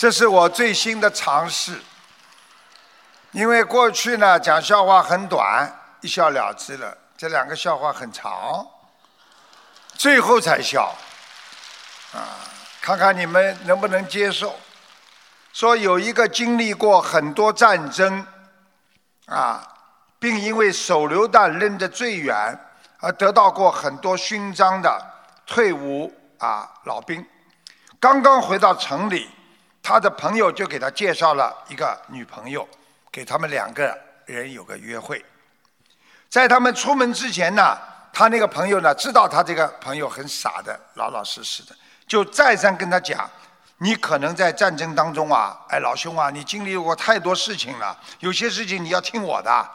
[0.00, 1.78] 这是我最新的尝试，
[3.32, 5.70] 因为过去呢讲笑话很短，
[6.00, 6.96] 一笑了之了。
[7.18, 8.66] 这两个笑话很长，
[9.92, 10.96] 最后才笑，
[12.14, 12.32] 啊，
[12.80, 14.58] 看看你们能不能接受。
[15.52, 18.26] 说有一个经历过很多战争，
[19.26, 19.62] 啊，
[20.18, 22.58] 并因为手榴弹扔得最远
[23.00, 24.98] 而得到过很多勋章的
[25.46, 27.22] 退伍啊老兵，
[28.00, 29.30] 刚刚回到城里。
[29.82, 32.68] 他的朋友就给他介绍了一个女朋友，
[33.10, 35.24] 给他们两个人有个约会。
[36.28, 37.76] 在他们出门之前呢，
[38.12, 41.74] 他那个朋友呢知道他这个朋友很傻的，老老实实的，
[42.06, 43.28] 就再三跟他讲
[43.78, 49.68] ：“你可能在战争当中啊，哎，老兄啊，你经历过太多事情了，有些事情你要听我的，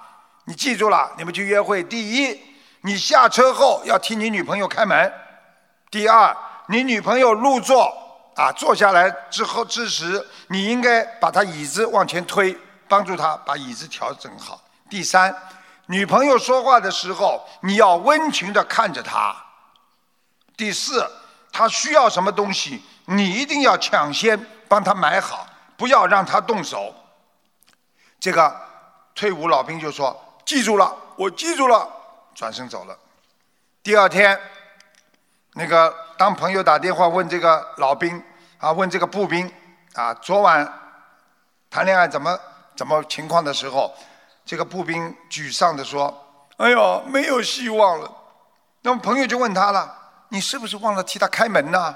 [0.45, 2.39] 你记住了，你们去约会，第一，
[2.82, 5.10] 你下车后要替你女朋友开门；
[5.89, 6.34] 第二，
[6.68, 7.91] 你女朋友入座。”
[8.36, 12.55] 啊，坐下来之后之时，你应该把他椅子往前推，
[12.88, 14.61] 帮助他把椅子调整好。
[14.89, 15.36] 第三，
[15.88, 19.36] 女朋友说话的时候，你要温情的看着她。
[20.57, 21.09] 第四，
[21.51, 26.93] 她需要什么东西，你一定要抢先帮她买好，不要让她动手。
[28.19, 28.55] 这个
[29.13, 30.15] 退伍老兵就说
[30.45, 31.89] ：“记住了，我记住了。”
[32.36, 32.97] 转身走了。
[33.81, 34.39] 第二天。
[35.57, 38.22] 那个当朋友打电话问这个老兵
[38.57, 39.51] 啊，问这个步兵
[39.93, 40.72] 啊，昨晚
[41.70, 42.38] 谈恋爱怎么
[42.76, 43.93] 怎么情况的时候，
[44.45, 46.13] 这个步兵沮丧的说
[46.57, 48.09] ：“哎呦，没有希望了。”
[48.82, 49.93] 那么朋友就问他了
[50.30, 51.95] ：“你是不是忘了替他开门呢？”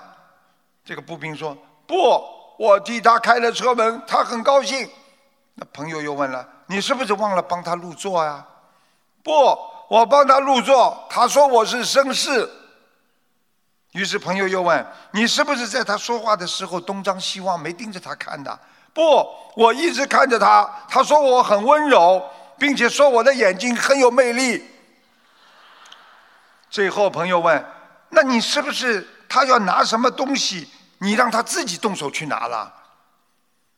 [0.84, 1.56] 这个步兵说
[1.88, 2.22] ：“不，
[2.58, 4.90] 我替他开了车门，他很高兴。”
[5.56, 8.46] 那朋友又问了：“你是不是忘了帮他入座呀
[9.24, 9.32] ？”“不，
[9.88, 12.50] 我帮他入座，他说我是绅士。”
[13.94, 18.60] 于是朋友又问：“你是不是在他说话的时候东张西望，没盯着他看的
[18.94, 20.70] ？”“不，我一直看着他。
[20.88, 22.24] 他说我很温柔，
[22.58, 24.64] 并且说我的眼睛很有魅力。”
[26.70, 27.66] 最后朋友问
[28.10, 30.70] ：“那你是不是他要拿什么东西，
[31.00, 32.72] 你让他自己动手去拿了？”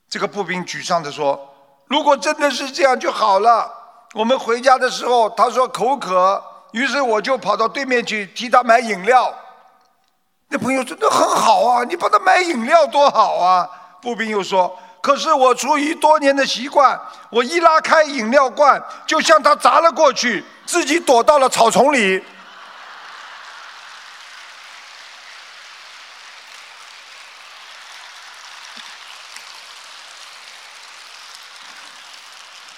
[0.09, 1.55] 这个步兵沮丧地说
[1.87, 3.71] ：“如果真的是这样就好了。
[4.13, 6.43] 我们回家的时候，他说口渴，
[6.73, 9.33] 于是我就跑到对面去替他买饮料。”
[10.53, 13.69] 那朋友真的很好啊，你帮他买饮料多好啊！
[14.01, 16.99] 步兵又说：“可是我出于多年的习惯，
[17.29, 22.21] 我一拉开饮料罐，就向他砸了过去，自己躲到了草丛里。”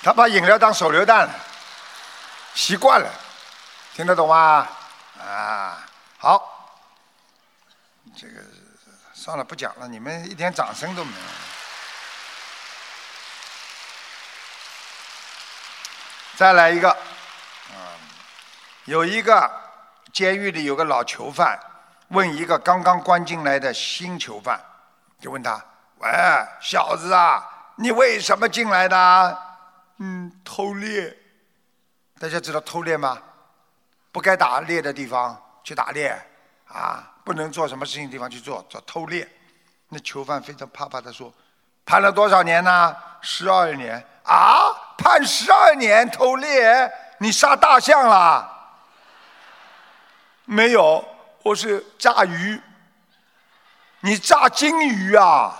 [0.04, 1.28] 他把饮料当手榴弹，
[2.54, 3.10] 习惯了，
[3.96, 4.68] 听得懂吗？
[5.20, 5.80] 啊，
[6.20, 6.53] 好。
[9.24, 9.88] 算了，不讲了。
[9.88, 11.26] 你们一点掌声都没有。
[16.36, 17.96] 再来一个，啊，
[18.84, 19.50] 有一个
[20.12, 21.58] 监狱里有个老囚犯，
[22.10, 24.60] 问一个刚刚关进来的新囚犯，
[25.22, 25.64] 就问他
[26.04, 26.10] ：“喂，
[26.60, 29.42] 小子啊，你为什么进来的
[30.00, 31.18] ？”“嗯，偷猎。”
[32.20, 33.18] 大家知道偷猎吗？
[34.12, 36.22] 不该打猎的地方去打猎，
[36.68, 37.12] 啊。
[37.24, 39.28] 不能做什么事情地方去做，叫偷猎。
[39.90, 41.34] 那囚犯非常怕怕的说
[41.86, 42.96] ：“判了多少年呢？
[43.22, 44.72] 十二年啊！
[44.98, 48.50] 判十二年偷猎，你杀大象啦？
[50.46, 51.04] 没有，
[51.44, 52.60] 我是炸鱼。
[54.02, 55.56] 你炸金鱼啊？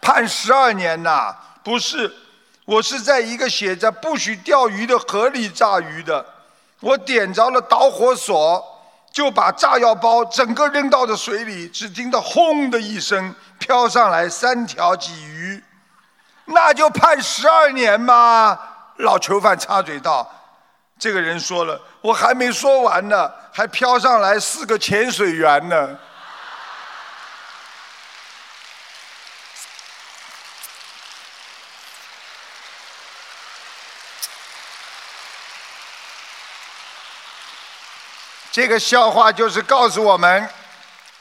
[0.00, 1.36] 判十二年呐？
[1.62, 2.12] 不是，
[2.64, 6.24] 我是在一个写着不许钓鱼的河里炸鱼的。
[6.80, 8.70] 我点着了导火索。”
[9.14, 15.62] 就把炸药包整个扔到了水里，只听到轰的一声，飘上来三条鲫鱼，
[16.46, 18.58] 那就判十二年嘛。
[18.96, 20.28] 老囚犯插嘴道
[20.98, 25.96] ：“这个人说了，我还没说完呢，还飘上来四个潜水员呢。”
[38.54, 40.48] 这个笑话就是告诉我们，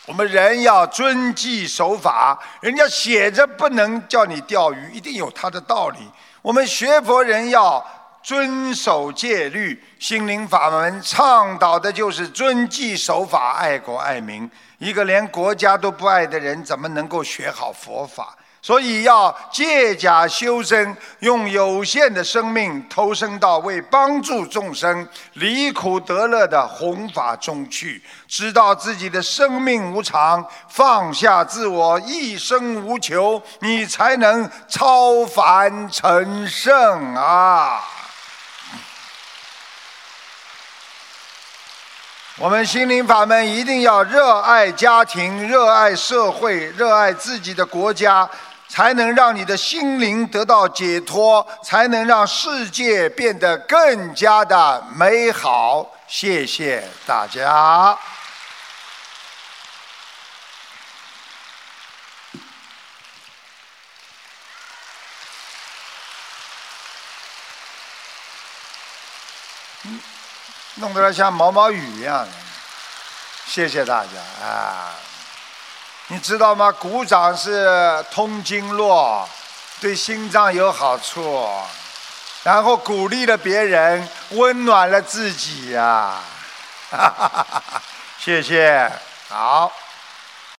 [0.06, 2.38] 我们人要遵纪守法。
[2.62, 5.98] 人家写着不能叫你钓鱼，一定有他的道理。
[6.44, 7.84] 我们学佛人要
[8.22, 14.48] 遵守戒律，心灵法门倡导的就是遵纪守法、爱国爱民。
[14.78, 18.38] 一个连国家都不爱的人，怎么能够学好佛法？
[18.66, 37.84] 所以要借假修真，用有限的生命投身到为帮助众生离苦得乐的弘法中去，知道自己的生命无常，放下自我，一生无求，你才能超凡成圣啊！
[42.38, 48.28] 我们心灵法门一定要热爱家庭，热爱社会，热爱自己的国家。
[48.74, 55.88] 才能让你的心灵得到解脱，才能让世界变得更加的美好。
[56.08, 57.96] 谢谢大家。
[70.78, 72.28] 弄得像毛毛雨一样。
[73.46, 75.13] 谢谢大家啊。
[76.14, 76.72] 你知道吗？
[76.72, 79.28] 鼓掌是通经络，
[79.82, 81.50] 对心脏有好处，
[82.44, 86.20] 然后鼓励了别人，温暖了自己呀！
[88.20, 88.92] 谢谢，
[89.28, 89.72] 好。